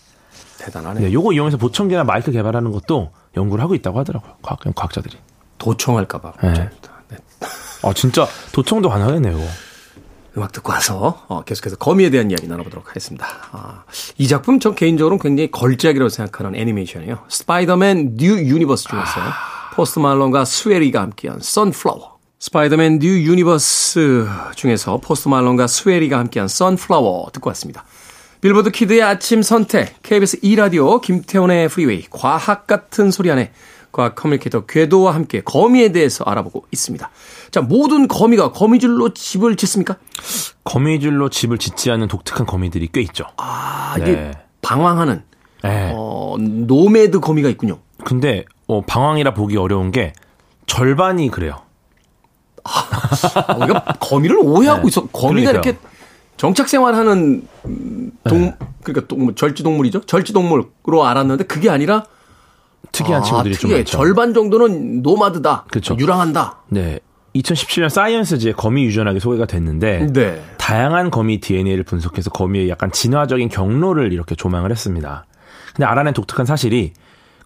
대단하네. 0.58 1.00
네, 1.00 1.12
요거 1.12 1.32
이용해서 1.32 1.56
보청기나 1.56 2.04
마이크 2.04 2.30
개발하는 2.30 2.70
것도 2.70 3.10
연구를 3.36 3.64
하고 3.64 3.74
있다고 3.74 3.98
하더라고요. 3.98 4.34
과학, 4.42 4.60
과학자들이. 4.74 5.16
도청할까봐. 5.58 6.32
네. 6.42 6.52
네. 7.08 7.16
아, 7.82 7.92
진짜 7.94 8.26
도청도 8.52 8.88
가능하겠네요. 8.90 9.36
음악 10.36 10.52
듣고 10.52 10.72
와서 10.72 11.24
어, 11.28 11.42
계속해서 11.42 11.76
거미에 11.76 12.10
대한 12.10 12.30
이야기 12.30 12.46
나눠보도록 12.46 12.88
하겠습니다. 12.88 13.26
아, 13.52 13.84
이 14.18 14.28
작품 14.28 14.60
전 14.60 14.74
개인적으로는 14.74 15.20
굉장히 15.20 15.50
걸작이라고 15.50 16.08
생각하는 16.08 16.58
애니메이션이에요. 16.58 17.24
스파이더맨 17.28 18.16
뉴 18.16 18.38
유니버스 18.38 18.88
중에서 18.88 19.20
포스트 19.74 19.98
말론과 19.98 20.44
스웨리가 20.44 21.00
함께한 21.00 21.40
Sunflower. 21.40 22.18
스파이더맨 22.38 23.00
뉴 23.00 23.22
유니버스 23.22 24.26
중에서 24.56 24.98
포스트 24.98 25.28
말론과 25.28 25.66
스웨리가 25.66 26.18
함께한 26.18 26.48
Sunflower 26.48 27.30
듣고 27.32 27.50
왔습니다. 27.50 27.84
빌보드 28.40 28.70
키드의 28.70 29.02
아침 29.02 29.42
선택, 29.42 30.00
KBS 30.02 30.40
2라디오, 30.40 31.02
김태훈의 31.02 31.68
프리웨이, 31.68 32.06
과학 32.08 32.66
같은 32.66 33.10
소리 33.10 33.30
하네 33.30 33.52
과학 33.92 34.14
communicator 34.14 34.66
궤도와 34.66 35.14
함께 35.14 35.40
거미에 35.40 35.92
대해서 35.92 36.24
알아보고 36.24 36.66
있습니다. 36.70 37.10
자, 37.50 37.60
모든 37.60 38.08
거미가 38.08 38.52
거미줄로 38.52 39.12
집을 39.14 39.56
짓습니까? 39.56 39.96
거미줄로 40.64 41.28
집을 41.28 41.58
짓지 41.58 41.90
않는 41.90 42.08
독특한 42.08 42.46
거미들이 42.46 42.88
꽤 42.92 43.00
있죠. 43.02 43.24
아, 43.36 43.96
이게 43.98 44.12
네. 44.12 44.30
방황하는, 44.62 45.22
네. 45.64 45.92
어, 45.94 46.36
nomad 46.38 47.20
거미가 47.20 47.48
있군요. 47.48 47.78
근데 48.04 48.44
어, 48.66 48.82
방황이라 48.82 49.34
보기 49.34 49.56
어려운 49.56 49.90
게 49.90 50.12
절반이 50.66 51.30
그래요. 51.30 51.62
아, 52.64 53.54
우리가 53.56 53.84
거미를 54.00 54.38
오해하고 54.40 54.82
네. 54.82 54.88
있어. 54.88 55.06
거미가 55.06 55.50
그러니까요. 55.52 55.54
이렇게 55.54 55.78
정착 56.36 56.68
생활하는 56.68 57.46
음, 57.66 58.12
동, 58.28 58.54
그러니까 58.82 59.06
동물, 59.08 59.34
절지 59.34 59.62
동물이죠? 59.62 60.02
절지 60.02 60.32
동물로 60.32 61.04
알았는데 61.04 61.44
그게 61.44 61.68
아니라 61.68 62.04
특이한 62.92 63.20
아, 63.22 63.24
친구들이 63.24 63.54
좀 63.54 63.60
특이해. 63.62 63.78
많죠. 63.80 63.90
절반 63.98 64.34
정도는 64.34 65.02
노마드다. 65.02 65.64
그렇죠. 65.70 65.96
유랑한다. 65.98 66.58
네. 66.68 67.00
2017년 67.36 67.88
사이언스지에 67.88 68.52
거미 68.52 68.84
유전학이 68.86 69.20
소개가 69.20 69.46
됐는데 69.46 70.08
네. 70.12 70.42
다양한 70.58 71.10
거미 71.10 71.38
DNA를 71.40 71.84
분석해서 71.84 72.30
거미의 72.30 72.68
약간 72.68 72.90
진화적인 72.90 73.48
경로를 73.48 74.12
이렇게 74.12 74.34
조망을 74.34 74.70
했습니다. 74.72 75.26
근데 75.74 75.86
알아낸 75.86 76.12
독특한 76.12 76.44
사실이 76.46 76.92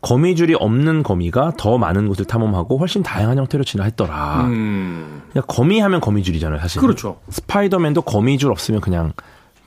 거미줄이 0.01 0.55
없는 0.55 1.03
거미가 1.03 1.53
더 1.59 1.77
많은 1.79 2.09
곳을 2.09 2.25
탐험하고 2.25 2.79
훨씬 2.79 3.03
다양한 3.03 3.38
형태로 3.38 3.64
진화했더라. 3.64 4.44
그냥 4.49 5.44
거미 5.47 5.81
하면 5.81 6.01
거미줄이잖아요, 6.01 6.61
사실. 6.61 6.79
음. 6.79 6.83
그렇죠. 6.83 7.20
스파이더맨도 7.31 8.03
거미줄 8.03 8.51
없으면 8.51 8.81
그냥 8.81 9.12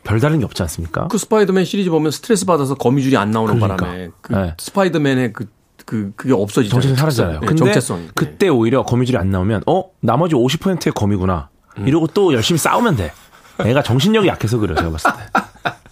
별다른 0.04 0.40
게 0.40 0.46
없지 0.46 0.62
않습니까? 0.64 1.08
그 1.10 1.18
스파이더맨 1.18 1.66
시리즈 1.66 1.90
보면 1.90 2.12
스트레스 2.12 2.46
받아서 2.46 2.76
거미줄이 2.76 3.18
안 3.18 3.32
나오는 3.32 3.56
그러니까. 3.56 3.78
바람에 3.86 4.10
그 4.22 4.34
네. 4.34 4.54
스파이더맨의 4.58 5.34
그, 5.34 5.48
그, 5.88 6.12
그게 6.18 6.34
없어지잖아요. 6.34 6.70
정체성이 6.70 6.98
사라지잖아요. 7.00 7.40
네, 7.40 7.48
근데 7.48 7.56
정체성. 7.64 7.98
네. 8.02 8.08
그때 8.14 8.50
오히려 8.50 8.84
거미줄이 8.84 9.18
안 9.18 9.32
나오면 9.32 9.64
어 9.68 9.86
나머지 10.02 10.36
50%의 10.36 10.92
거미구나. 10.94 11.48
음. 11.80 11.88
이러고 11.88 12.08
또 12.08 12.34
열심히 12.34 12.58
싸우면 12.60 12.98
돼. 12.98 13.12
애가 13.60 13.82
정신력이 13.84 14.28
약해서 14.28 14.58
그래요, 14.58 14.76
제가 14.76 14.92
봤을 14.92 15.10
때. 15.12 15.40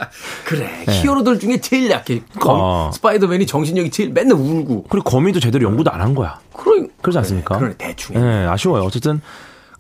그래. 0.46 0.70
히어로들 0.90 1.40
중에 1.40 1.60
제일 1.62 1.90
약해. 1.90 2.22
거미, 2.40 2.58
네. 2.58 2.62
어. 2.64 2.92
스파이더맨이 2.94 3.46
정신력이 3.48 3.90
제일 3.90 4.12
맨날 4.12 4.38
울고. 4.38 4.84
그리고 4.90 5.10
거미도 5.10 5.40
제대로 5.40 5.66
연구도 5.66 5.90
안 5.92 6.02
한 6.02 6.14
거야. 6.14 6.40
그러, 6.54 6.86
그러지 7.02 7.18
않습니까? 7.20 7.58
그러네, 7.58 7.76
대충. 7.78 8.16
해. 8.16 8.20
네, 8.20 8.46
아쉬워요. 8.46 8.84
어쨌든 8.84 9.22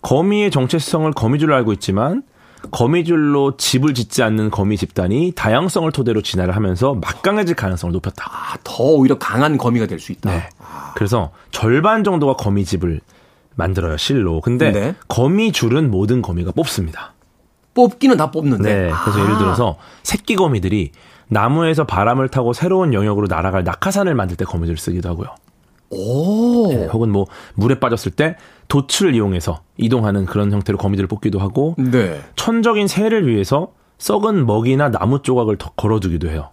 거미의 0.01 0.49
정체성을 0.49 1.11
거미줄로 1.11 1.53
알고 1.55 1.73
있지만 1.73 2.23
거미줄로 2.71 3.57
집을 3.57 3.93
짓지 3.93 4.23
않는 4.23 4.49
거미 4.51 4.77
집단이 4.77 5.33
다양성을 5.35 5.91
토대로 5.91 6.21
진화를 6.21 6.55
하면서 6.55 6.93
막강해질 6.95 7.55
가능성을 7.55 7.93
높였다. 7.93 8.25
아, 8.29 8.57
더 8.63 8.83
오히려 8.83 9.17
강한 9.17 9.57
거미가 9.57 9.85
될 9.87 9.99
수 9.99 10.11
있다. 10.11 10.29
네. 10.29 10.49
그래서 10.95 11.31
절반 11.51 12.03
정도가 12.03 12.35
거미 12.35 12.65
집을 12.65 13.01
만들어요, 13.55 13.97
실로. 13.97 14.41
근데 14.41 14.71
네. 14.71 14.95
거미 15.07 15.51
줄은 15.51 15.89
모든 15.89 16.21
거미가 16.21 16.51
뽑습니다. 16.51 17.13
뽑기는 17.73 18.17
다 18.17 18.31
뽑는데. 18.31 18.63
네. 18.73 18.91
그래서 19.03 19.19
아, 19.19 19.23
예를 19.23 19.37
들어서 19.37 19.77
새끼 20.03 20.35
거미들이 20.35 20.91
나무에서 21.27 21.85
바람을 21.85 22.29
타고 22.29 22.53
새로운 22.53 22.93
영역으로 22.93 23.27
날아갈 23.27 23.63
낙하산을 23.63 24.13
만들 24.15 24.37
때 24.37 24.45
거미줄을 24.45 24.77
쓰기도 24.77 25.09
하고요. 25.09 25.27
오. 25.95 26.67
네, 26.69 26.85
혹은 26.87 27.11
뭐 27.11 27.25
물에 27.55 27.79
빠졌을 27.79 28.11
때 28.11 28.35
돛을 28.67 29.15
이용해서 29.15 29.61
이동하는 29.77 30.25
그런 30.25 30.51
형태로 30.51 30.77
거미들을 30.77 31.07
뽑기도 31.07 31.39
하고 31.39 31.75
네. 31.77 32.19
천적인 32.35 32.87
새를 32.87 33.27
위해서 33.27 33.71
썩은 33.97 34.45
먹이나 34.45 34.89
나무 34.91 35.21
조각을 35.21 35.57
더 35.57 35.71
걸어두기도 35.75 36.29
해요. 36.29 36.49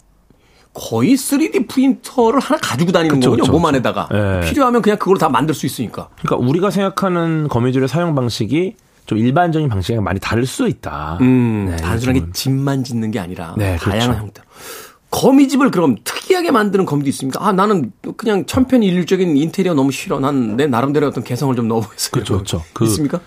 거의 0.73 1.13
3D 1.13 1.67
프린터를 1.67 2.39
하나 2.39 2.59
가지고 2.59 2.91
다니는 2.91 3.15
그쵸, 3.15 3.29
거군요. 3.31 3.43
그쵸, 3.43 3.51
몸. 3.51 3.65
안에다가. 3.65 4.07
네. 4.11 4.39
필요하면 4.49 4.81
그냥 4.81 4.97
그걸 4.97 5.17
다 5.17 5.29
만들 5.29 5.53
수 5.53 5.65
있으니까. 5.67 6.09
그러니까 6.21 6.47
우리가 6.47 6.71
생각하는 6.71 7.47
거미줄의 7.47 7.87
사용 7.87 8.15
방식이 8.15 8.75
좀 9.05 9.17
일반적인 9.19 9.69
방식이랑 9.69 10.03
많이 10.03 10.19
다를 10.19 10.45
수 10.47 10.67
있다. 10.67 11.17
음, 11.21 11.67
네, 11.69 11.75
단순하게 11.75 12.19
좀- 12.21 12.33
집만 12.33 12.83
짓는 12.83 13.11
게 13.11 13.19
아니라 13.19 13.53
네, 13.57 13.75
다양한 13.77 14.07
그렇죠. 14.07 14.19
형태로. 14.21 14.47
거미집을 15.13 15.69
그럼 15.69 15.95
특이하게 16.03 16.49
만드는 16.49 16.85
거미도 16.85 17.07
있습니까? 17.09 17.45
아, 17.47 17.51
나는 17.53 17.91
그냥 18.17 18.45
천편일률적인 18.47 19.37
인테리어 19.37 19.75
너무 19.75 19.91
싫어. 19.91 20.19
난 20.19 20.57
내 20.57 20.65
나름대로 20.65 21.07
어떤 21.07 21.23
개성을 21.23 21.55
좀 21.55 21.67
넣어보겠어요. 21.67 22.11
그렇죠, 22.11 22.33
그렇죠. 22.33 22.63
그- 22.73 22.85
있습니까? 22.85 23.19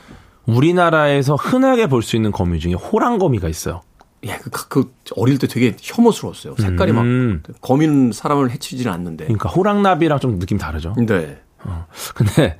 우리나라에서 0.46 1.34
흔하게 1.36 1.88
볼 1.88 2.02
수 2.02 2.16
있는 2.16 2.32
거미 2.32 2.58
중에 2.58 2.74
호랑거미가 2.74 3.48
있어요. 3.48 3.82
예, 4.24 4.36
그, 4.42 4.50
그, 4.50 4.66
그 4.68 4.90
어릴 5.16 5.38
때 5.38 5.46
되게 5.46 5.76
혐오스러웠어요. 5.80 6.56
색깔이 6.58 6.92
음. 6.92 7.42
막 7.46 7.60
거미는 7.60 8.12
사람을 8.12 8.50
해치지는 8.50 8.92
않는데. 8.92 9.24
그러니까 9.24 9.48
호랑나비랑 9.48 10.18
좀 10.20 10.38
느낌 10.38 10.58
다르죠. 10.58 10.94
네. 10.98 11.38
근데 12.14 12.58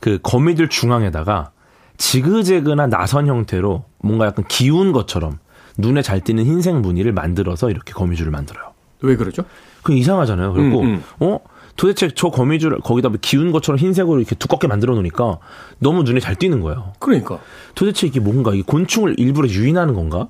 그 0.00 0.18
거미줄 0.22 0.68
중앙에다가 0.68 1.50
지그재그나 1.96 2.86
나선 2.88 3.26
형태로 3.26 3.84
뭔가 3.98 4.26
약간 4.26 4.44
기운 4.48 4.92
것처럼 4.92 5.38
눈에 5.76 6.02
잘 6.02 6.20
띄는 6.20 6.44
흰색 6.44 6.74
무늬를 6.76 7.12
만들어서 7.12 7.70
이렇게 7.70 7.92
거미줄을 7.92 8.30
만들어요. 8.32 8.72
왜 9.02 9.16
그러죠? 9.16 9.44
그 9.82 9.92
이상하잖아요. 9.92 10.52
그리고 10.52 10.80
음, 10.80 10.86
음. 10.94 11.02
어 11.20 11.38
도대체 11.76 12.08
저 12.14 12.30
거미줄 12.30 12.78
거기다 12.80 13.08
뭐 13.08 13.18
기운 13.20 13.52
것처럼 13.52 13.78
흰색으로 13.78 14.18
이렇게 14.18 14.34
두껍게 14.34 14.66
만들어 14.66 14.94
놓으니까 14.94 15.38
너무 15.78 16.02
눈에 16.02 16.18
잘 16.20 16.34
띄는 16.34 16.60
거예요. 16.60 16.92
그러니까. 16.98 17.38
도대체 17.74 18.06
이게 18.08 18.18
뭔가 18.18 18.52
이게 18.54 18.62
곤충을 18.66 19.14
일부러 19.18 19.48
유인하는 19.48 19.94
건가? 19.94 20.28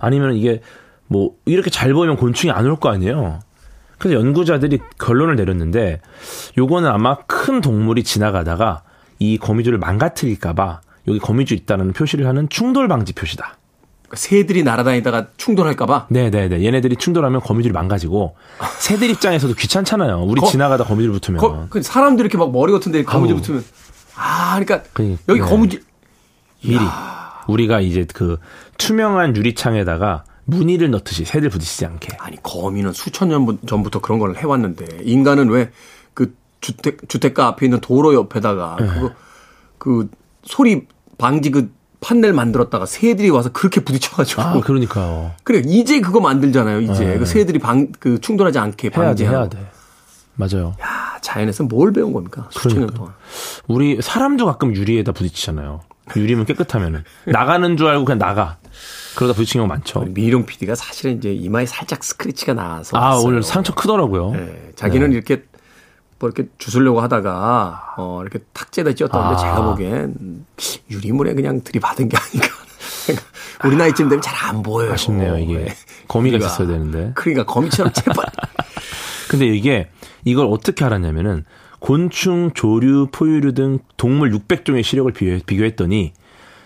아니면 0.00 0.34
이게 0.34 0.60
뭐 1.06 1.34
이렇게 1.44 1.70
잘 1.70 1.92
보이면 1.92 2.16
곤충이 2.16 2.50
안 2.50 2.66
올 2.66 2.76
거 2.76 2.88
아니에요. 2.90 3.40
그래서 3.98 4.18
연구자들이 4.20 4.78
결론을 4.98 5.36
내렸는데 5.36 6.00
요거는 6.56 6.88
아마 6.88 7.16
큰 7.26 7.60
동물이 7.60 8.02
지나가다가 8.04 8.82
이 9.18 9.38
거미줄을 9.38 9.78
망가뜨릴까 9.78 10.52
봐 10.52 10.80
여기 11.08 11.18
거미줄 11.18 11.56
있다는 11.58 11.92
표시를 11.92 12.26
하는 12.26 12.48
충돌 12.48 12.86
방지 12.88 13.12
표시다. 13.12 13.57
그러니까 14.08 14.16
새들이 14.16 14.62
날아다니다가 14.62 15.28
충돌할까봐. 15.36 16.06
네네네. 16.10 16.64
얘네들이 16.64 16.96
충돌하면 16.96 17.40
거미줄이 17.40 17.72
망가지고 17.72 18.36
새들 18.78 19.10
입장에서도 19.10 19.52
귀찮잖아요. 19.54 20.22
우리 20.22 20.40
거- 20.40 20.46
지나가다 20.46 20.84
거미줄 20.84 21.12
붙으면. 21.12 21.40
거, 21.40 21.66
그 21.68 21.82
사람들 21.82 22.24
이렇게 22.24 22.38
막 22.38 22.50
머리 22.50 22.72
같은데 22.72 23.04
거미줄 23.04 23.34
아우. 23.36 23.40
붙으면. 23.42 23.64
아, 24.16 24.58
그러니까 24.58 24.88
그니- 24.94 25.18
여기 25.28 25.40
네. 25.40 25.46
거미줄. 25.46 25.82
미리 26.64 26.80
우리가 27.46 27.80
이제 27.80 28.04
그 28.12 28.38
투명한 28.78 29.36
유리창에다가 29.36 30.24
무늬를 30.44 30.90
넣듯이 30.90 31.24
새들 31.26 31.50
부딪히지 31.50 31.84
않게. 31.86 32.16
아니 32.18 32.42
거미는 32.42 32.92
수천 32.94 33.28
년 33.28 33.44
분- 33.46 33.58
전부터 33.66 34.00
그런 34.00 34.18
걸 34.18 34.36
해왔는데 34.36 35.00
인간은 35.04 35.50
왜 35.50 35.70
그 36.14 36.34
주택 36.60 37.08
주택가 37.08 37.46
앞에 37.46 37.66
있는 37.66 37.78
도로 37.80 38.12
옆에다가 38.14 38.76
네. 38.80 38.86
그거 38.88 39.12
그 39.78 40.08
소리 40.42 40.86
방지 41.16 41.52
그 41.52 41.70
판넬 42.00 42.32
만들었다가 42.32 42.86
새들이 42.86 43.30
와서 43.30 43.50
그렇게 43.52 43.80
부딪혀가지고. 43.80 44.42
아, 44.42 44.60
그러니까요. 44.60 45.32
그래 45.44 45.62
이제 45.66 46.00
그거 46.00 46.20
만들잖아요. 46.20 46.80
이제 46.82 47.04
네. 47.04 47.18
그 47.18 47.26
새들이 47.26 47.58
방 47.58 47.88
그 47.98 48.20
충돌하지 48.20 48.58
않게 48.58 48.88
해야 48.88 49.00
돼, 49.00 49.06
방지하고. 49.06 49.36
해야 49.36 49.48
돼. 49.48 49.70
맞아요. 50.34 50.74
야, 50.80 51.18
자연에서 51.20 51.64
뭘 51.64 51.92
배운 51.92 52.12
겁니까? 52.12 52.48
수천 52.52 52.78
년. 52.80 52.90
동안. 52.94 53.12
우리 53.66 54.00
사람도 54.00 54.46
가끔 54.46 54.74
유리에다 54.76 55.10
부딪히잖아요. 55.12 55.80
유리면 56.16 56.46
깨끗하면은 56.46 57.02
나가는 57.26 57.76
줄 57.76 57.88
알고 57.88 58.04
그냥 58.04 58.18
나가. 58.18 58.58
그러다 59.16 59.34
부딪힌 59.34 59.58
경우 59.60 59.66
많죠. 59.68 60.04
미룡 60.10 60.46
PD가 60.46 60.76
사실은 60.76 61.18
이제 61.18 61.32
이마에 61.32 61.66
살짝 61.66 62.04
스크래치가 62.04 62.54
나서 62.54 62.96
아 62.96 63.08
왔어요. 63.14 63.26
오늘 63.26 63.42
상처 63.42 63.74
크더라고요. 63.74 64.30
네, 64.32 64.70
자기는 64.76 65.12
이렇게 65.12 65.42
뭐 66.18 66.28
이렇게 66.28 66.48
주술려고 66.58 67.00
하다가 67.00 67.94
어 67.96 68.20
이렇게 68.22 68.40
탁재다 68.52 68.94
찧었다는데 68.94 69.34
아. 69.34 69.36
제가 69.36 69.64
보기엔 69.64 70.44
유리물에 70.90 71.34
그냥 71.34 71.60
들이받은 71.62 72.08
게 72.08 72.16
아닌가. 72.16 72.48
우리 73.64 73.76
나이쯤 73.76 74.08
되면 74.08 74.22
잘 74.22 74.36
안 74.48 74.62
보여요. 74.62 74.92
아쉽네요 74.92 75.36
이게 75.38 75.54
네. 75.58 75.74
거미가 76.08 76.36
우리가. 76.36 76.46
있었어야 76.46 76.66
되는데. 76.68 77.12
그러니까 77.14 77.44
거미처럼 77.44 77.92
제발. 77.92 78.24
근데 79.28 79.46
이게 79.46 79.90
이걸 80.24 80.46
어떻게 80.50 80.84
알았냐면은 80.84 81.44
곤충, 81.80 82.50
조류, 82.54 83.08
포유류 83.12 83.52
등 83.54 83.78
동물 83.96 84.30
600종의 84.32 84.82
시력을 84.82 85.12
비교, 85.12 85.38
비교했더니 85.44 86.12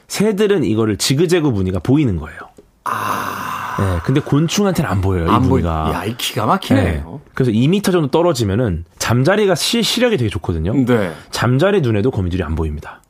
새들은 0.06 0.62
이거를 0.64 0.96
지그재그 0.96 1.48
무늬가 1.48 1.80
보이는 1.80 2.16
거예요. 2.18 2.38
아. 2.84 3.61
네, 3.78 3.98
근데 4.04 4.20
곤충한테는 4.20 4.90
안 4.90 5.00
보여요. 5.00 5.26
이안 5.26 5.42
보이. 5.42 5.62
무늬가. 5.62 5.90
야, 5.94 6.04
이 6.04 6.16
기가 6.16 6.42
네. 6.42 6.46
막히네요. 6.46 7.20
그래서 7.34 7.50
2m 7.50 7.92
정도 7.92 8.08
떨어지면은 8.08 8.84
잠자리가 8.98 9.54
시, 9.54 9.82
시력이 9.82 10.16
되게 10.16 10.28
좋거든요. 10.28 10.74
네. 10.84 11.12
잠자리 11.30 11.80
눈에도 11.80 12.10
거미줄이 12.10 12.42
안 12.42 12.54
보입니다. 12.54 13.02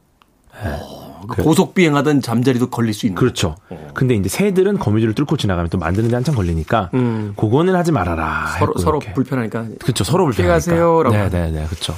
그 1.28 1.42
고속 1.42 1.74
비행하던 1.74 2.20
잠자리도 2.20 2.68
걸릴 2.70 2.92
수 2.94 3.06
있는. 3.06 3.14
그렇죠. 3.16 3.56
근데 3.94 4.14
이제 4.14 4.28
새들은 4.28 4.78
거미줄을 4.78 5.14
뚫고 5.14 5.36
지나가면 5.36 5.70
또 5.70 5.78
만드는데 5.78 6.14
한참 6.14 6.34
걸리니까 6.34 6.90
음. 6.94 7.34
그거는 7.36 7.74
하지 7.74 7.92
말아라. 7.92 8.46
서로 8.58 8.74
서로. 8.78 8.98
불편하니까. 8.98 9.66
그렇죠. 9.80 10.04
서로 10.04 10.24
불편하니까. 10.24 10.64
피하세요라고 10.64 11.16
네, 11.16 11.28
네, 11.30 11.50
네. 11.50 11.66
그렇죠. 11.66 11.94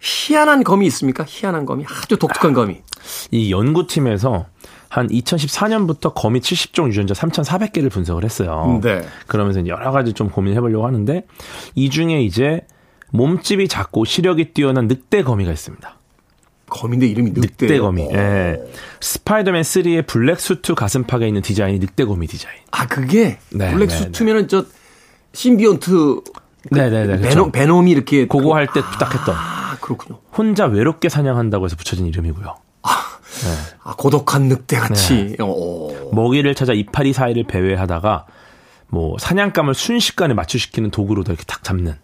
희한한 0.00 0.64
검이 0.64 0.86
있습니까? 0.86 1.24
희한한 1.26 1.64
검이 1.66 1.84
아주 1.88 2.18
독특한 2.18 2.52
검이. 2.52 2.80
이 3.30 3.52
연구팀에서 3.52 4.46
한 4.94 5.08
2014년부터 5.08 6.14
거미 6.14 6.38
70종 6.38 6.86
유전자 6.86 7.14
3,400개를 7.14 7.90
분석을 7.90 8.22
했어요. 8.22 8.78
네. 8.80 9.04
그러면서 9.26 9.66
여러 9.66 9.90
가지 9.90 10.12
좀 10.12 10.30
고민해 10.30 10.60
보려고 10.60 10.86
하는데 10.86 11.24
이 11.74 11.90
중에 11.90 12.22
이제 12.22 12.60
몸집이 13.10 13.66
작고 13.66 14.04
시력이 14.04 14.52
뛰어난 14.54 14.86
늑대 14.86 15.24
거미가 15.24 15.50
있습니다. 15.50 15.98
거민데 16.70 17.08
이름이 17.08 17.32
늑대. 17.32 17.66
늑대 17.66 17.78
거미. 17.80 18.02
예. 18.12 18.60
스파이더맨 19.00 19.62
3의 19.62 20.06
black 20.06 20.38
suit 20.38 20.76
가슴팍에 20.76 21.26
있는 21.26 21.42
디자인이 21.42 21.80
늑대 21.80 22.04
거미 22.04 22.28
디자인. 22.28 22.54
아 22.70 22.86
그게 22.86 23.38
네, 23.50 23.72
black 23.72 23.88
네, 23.88 23.96
suit면은 23.96 24.46
저 24.46 24.64
symbiote 25.32 26.20
네, 26.70 26.88
네, 26.88 27.06
네. 27.08 27.20
베놈 27.20 27.50
베놈이 27.50 27.90
이렇게 27.90 28.28
그거 28.28 28.54
할때딱 28.54 29.12
했던 29.12 29.34
아 29.34 29.76
그렇군요. 29.80 30.20
혼자 30.32 30.66
외롭게 30.66 31.08
사냥한다고 31.08 31.64
해서 31.64 31.74
붙여진 31.74 32.06
이름이고요. 32.06 32.63
아 33.82 33.94
고독한 33.96 34.48
늑대 34.48 34.76
같이. 34.76 35.36
어. 35.40 35.88
먹이를 36.12 36.54
찾아 36.54 36.72
이파리 36.72 37.12
사이를 37.12 37.44
배회하다가 37.44 38.26
뭐 38.88 39.16
사냥감을 39.18 39.74
순식간에 39.74 40.34
맞추시키는 40.34 40.90
도구로도 40.90 41.32
이렇게 41.32 41.44
탁 41.46 41.62
잡는. 41.64 41.94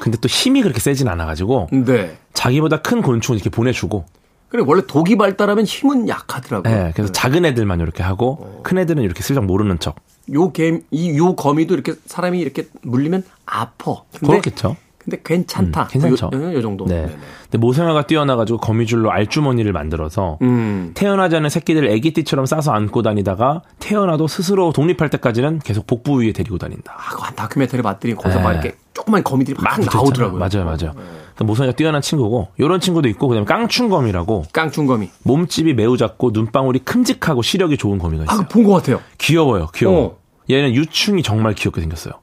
근데 0.00 0.18
또 0.18 0.26
힘이 0.28 0.62
그렇게 0.62 0.80
세진 0.80 1.06
않아가지고 1.08 1.68
네. 1.70 2.16
자기보다 2.34 2.80
큰 2.82 3.02
곤충을 3.02 3.36
이렇게 3.38 3.50
보내주고, 3.50 4.04
그래 4.48 4.64
원래 4.66 4.82
독이 4.86 5.16
발달하면 5.16 5.64
힘은 5.64 6.08
약하더라고요. 6.08 6.72
예, 6.72 6.92
그래서 6.94 7.12
작은 7.12 7.44
애들만 7.44 7.78
이렇게 7.80 8.02
하고 8.02 8.60
큰 8.64 8.78
애들은 8.78 9.02
이렇게 9.02 9.22
슬쩍 9.22 9.44
모르는 9.44 9.78
척. 9.78 9.96
요 10.32 10.50
개 10.52 10.80
이요 10.90 11.36
거미도 11.36 11.74
이렇게 11.74 11.94
사람이 12.06 12.40
이렇게 12.40 12.68
물리면 12.82 13.22
아퍼. 13.46 14.04
그렇겠죠. 14.20 14.76
근데 15.04 15.20
괜찮다. 15.24 15.82
음, 15.82 15.86
괜찮죠. 15.90 16.30
요, 16.32 16.42
요, 16.42 16.54
요 16.54 16.62
정도. 16.62 16.84
네. 16.86 17.02
네네. 17.02 17.12
근데 17.44 17.58
모세마가 17.58 18.06
뛰어나가지고 18.06 18.58
거미줄로 18.58 19.10
알주머니를 19.10 19.72
만들어서 19.72 20.38
음. 20.42 20.92
태어나지 20.94 21.36
않은 21.36 21.48
새끼들 21.50 21.86
애기띠처럼 21.88 22.46
싸서 22.46 22.72
안고 22.72 23.02
다니다가 23.02 23.62
태어나도 23.80 24.28
스스로 24.28 24.72
독립할 24.72 25.10
때까지는 25.10 25.58
계속 25.60 25.86
복부 25.86 26.22
위에 26.22 26.32
데리고 26.32 26.58
다닌다. 26.58 26.94
아, 26.96 27.10
그 27.28 27.34
다큐멘터리 27.34 27.82
봤더니 27.82 28.14
거기서 28.14 28.38
네. 28.38 28.44
막 28.44 28.52
이렇게 28.52 28.76
조그만 28.94 29.24
거미들이 29.24 29.56
막, 29.60 29.76
붙어 29.76 29.98
나오더라고요. 29.98 30.38
네. 30.38 30.48
맞아요, 30.48 30.64
맞아요. 30.66 30.92
그러니까 30.94 31.44
모세마가 31.44 31.74
뛰어난 31.76 32.00
친구고 32.02 32.48
이런 32.58 32.78
친구도 32.78 33.08
있고 33.08 33.26
그다음에 33.28 33.46
깡충거미라고 33.46 34.44
깡충거미. 34.52 35.10
몸집이 35.24 35.74
매우 35.74 35.96
작고 35.96 36.30
눈방울이 36.32 36.80
큼직하고 36.80 37.42
시력이 37.42 37.76
좋은 37.78 37.98
거미가 37.98 38.24
있어요. 38.24 38.40
아, 38.40 38.48
본 38.48 38.62
것 38.64 38.72
같아요. 38.74 39.00
귀여워요, 39.18 39.68
귀여워. 39.74 40.04
어. 40.04 40.16
얘는 40.50 40.74
유충이 40.74 41.22
정말 41.22 41.54
귀엽게 41.54 41.80
생겼어요. 41.80 42.14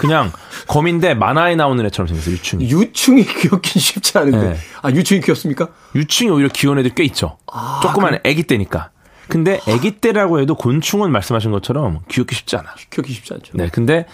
그냥 0.00 0.32
거미인데 0.66 1.14
만화에 1.14 1.56
나오는 1.56 1.84
애처럼 1.86 2.08
생겼어요, 2.08 2.34
유충이. 2.34 2.70
유충이 2.70 3.24
귀엽긴 3.24 3.80
쉽지 3.80 4.18
않은데. 4.18 4.50
네. 4.50 4.56
아, 4.82 4.90
유충이 4.90 5.20
귀엽습니까? 5.20 5.68
유충이 5.94 6.30
오히려 6.30 6.48
귀여운 6.52 6.78
애들 6.78 6.94
꽤 6.94 7.04
있죠. 7.04 7.36
조그만 7.82 8.18
애기 8.24 8.42
때니까. 8.44 8.90
근데 9.28 9.60
애기 9.68 9.92
때라고 9.92 10.40
해도 10.40 10.54
곤충은 10.54 11.12
말씀하신 11.12 11.50
것처럼 11.52 12.00
귀엽기 12.08 12.34
쉽지 12.34 12.56
않아. 12.56 12.74
귀엽기 12.90 13.12
쉽지 13.12 13.34
않죠. 13.34 13.52
네, 13.54 13.68
근데 13.70 14.06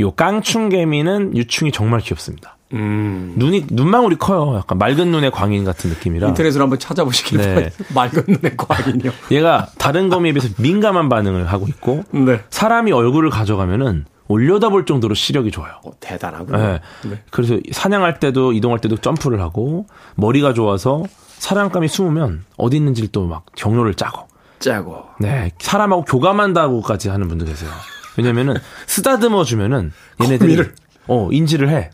요 0.00 0.12
깡충개미는 0.12 1.36
유충이 1.36 1.72
정말 1.72 2.00
귀엽습니다. 2.00 2.56
음. 2.72 3.34
눈이 3.36 3.66
눈망울이 3.70 4.16
커요. 4.16 4.56
약간 4.56 4.78
맑은 4.78 5.10
눈의 5.10 5.30
광인 5.30 5.64
같은 5.64 5.90
느낌이라. 5.90 6.28
인터넷으로 6.28 6.62
한번 6.62 6.78
찾아보시길 6.78 7.38
네. 7.38 7.54
바랍니다. 7.54 7.84
맑은 7.94 8.24
눈의 8.28 8.56
광인이요. 8.56 9.12
얘가 9.30 9.68
다른 9.76 10.08
거미에 10.08 10.32
비해서 10.32 10.48
민감한 10.56 11.10
반응을 11.10 11.52
하고 11.52 11.66
있고 11.68 12.04
네. 12.12 12.40
사람이 12.48 12.92
얼굴을 12.92 13.28
가져가면은 13.28 14.06
올려다볼 14.32 14.86
정도로 14.86 15.14
시력이 15.14 15.50
좋아요. 15.50 15.74
어, 15.84 15.90
대단하군요. 16.00 16.56
네. 16.56 16.80
네. 17.04 17.22
그래서 17.30 17.58
사냥할 17.70 18.18
때도 18.18 18.52
이동할 18.52 18.78
때도 18.80 18.96
점프를 18.96 19.40
하고 19.40 19.86
머리가 20.16 20.54
좋아서 20.54 21.04
사냥감이 21.38 21.88
숨으면 21.88 22.44
어디 22.56 22.76
있는지를 22.76 23.08
또 23.10 23.26
막 23.26 23.44
경로를 23.56 23.94
짜고 23.94 24.28
짜고. 24.58 25.04
네 25.20 25.50
사람하고 25.58 26.04
교감한다고까지 26.04 27.08
하는 27.08 27.28
분도 27.28 27.44
계세요. 27.44 27.70
왜냐면은 28.16 28.54
쓰다듬어 28.86 29.44
주면은 29.44 29.92
얘네들이 30.22 30.56
거미를. 30.56 30.74
어 31.08 31.28
인지를 31.32 31.68
해. 31.70 31.90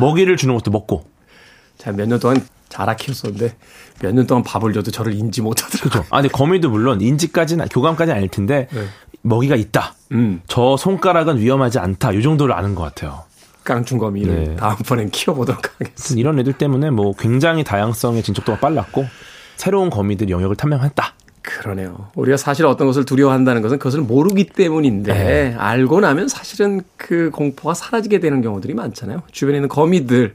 먹이를 0.00 0.36
주는 0.36 0.54
것도 0.54 0.70
먹고. 0.70 1.08
제가 1.78 1.96
몇년 1.96 2.18
동안 2.20 2.40
자라 2.68 2.96
키웠었는데 2.96 3.54
몇 4.02 4.12
년 4.12 4.26
동안 4.26 4.42
밥을 4.42 4.72
줘도 4.72 4.90
저를 4.90 5.12
인지 5.14 5.42
못하더라고요. 5.42 5.90
그렇죠. 5.90 6.06
아 6.10 6.20
근데 6.22 6.28
거미도 6.28 6.70
물론 6.70 7.00
인지까지는 7.00 7.68
교감까지는 7.68 8.16
아닐 8.16 8.28
텐데 8.28 8.66
네. 8.72 8.86
먹이가 9.24 9.56
있다. 9.56 9.94
음. 10.12 10.40
저 10.46 10.76
손가락은 10.76 11.38
위험하지 11.38 11.78
않다. 11.78 12.12
이 12.12 12.22
정도를 12.22 12.54
아는 12.54 12.74
것 12.74 12.82
같아요. 12.82 13.24
깡충거미를 13.64 14.34
네. 14.34 14.56
다음번엔 14.56 15.10
키워보도록 15.10 15.80
하겠습니다. 15.80 16.20
이런 16.20 16.38
애들 16.38 16.52
때문에 16.52 16.90
뭐 16.90 17.14
굉장히 17.18 17.64
다양성의 17.64 18.22
진척도가 18.22 18.60
빨랐고 18.60 19.06
새로운 19.56 19.88
거미들이 19.88 20.30
영역을 20.32 20.56
탐명했다. 20.56 21.14
그러네요. 21.40 22.10
우리가 22.14 22.36
사실 22.36 22.66
어떤 22.66 22.86
것을 22.86 23.04
두려워한다는 23.04 23.62
것은 23.62 23.78
그것을 23.78 24.00
모르기 24.00 24.46
때문인데 24.46 25.12
네. 25.12 25.54
알고 25.58 26.00
나면 26.00 26.28
사실은 26.28 26.82
그 26.96 27.30
공포가 27.30 27.74
사라지게 27.74 28.20
되는 28.20 28.42
경우들이 28.42 28.74
많잖아요. 28.74 29.22
주변에 29.30 29.58
있는 29.58 29.68
거미들 29.68 30.34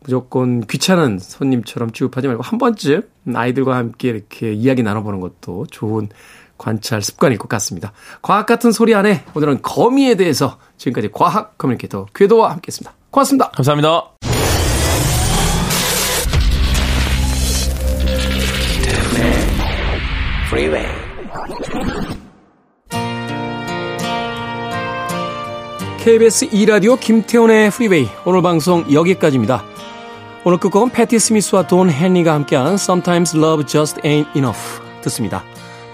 무조건 0.00 0.66
귀찮은 0.66 1.18
손님처럼 1.18 1.92
취급하지 1.92 2.26
말고 2.28 2.42
한 2.42 2.58
번쯤 2.58 3.02
아이들과 3.34 3.76
함께 3.76 4.08
이렇게 4.08 4.52
이야기 4.52 4.82
나눠보는 4.82 5.20
것도 5.20 5.66
좋은 5.70 6.08
관찰 6.64 7.02
습관일 7.02 7.36
것 7.36 7.46
같습니다. 7.50 7.92
과학 8.22 8.46
같은 8.46 8.72
소리 8.72 8.94
하네 8.94 9.24
오늘은 9.34 9.60
거미에 9.60 10.14
대해서 10.14 10.58
지금까지 10.78 11.10
과학 11.12 11.58
communicator 11.58 12.06
궤도와 12.14 12.50
함께 12.52 12.68
했습니다. 12.68 12.94
고맙습니다. 13.10 13.50
감사합니다. 13.50 14.14
KBS 26.02 26.48
2라디오 26.48 26.98
김태훈의 26.98 27.70
프리웨이 27.70 28.08
오늘 28.24 28.40
방송 28.40 28.90
여기까지입니다. 28.92 29.64
오늘 30.44 30.58
끝곡은 30.58 30.90
패티 30.90 31.18
스미스와 31.18 31.66
돈 31.66 31.90
헨리가 31.90 32.32
함께한 32.32 32.74
Sometimes 32.74 33.36
Love 33.36 33.66
Just 33.66 34.00
Ain't 34.02 34.34
Enough 34.34 34.80
듣습니다. 35.02 35.44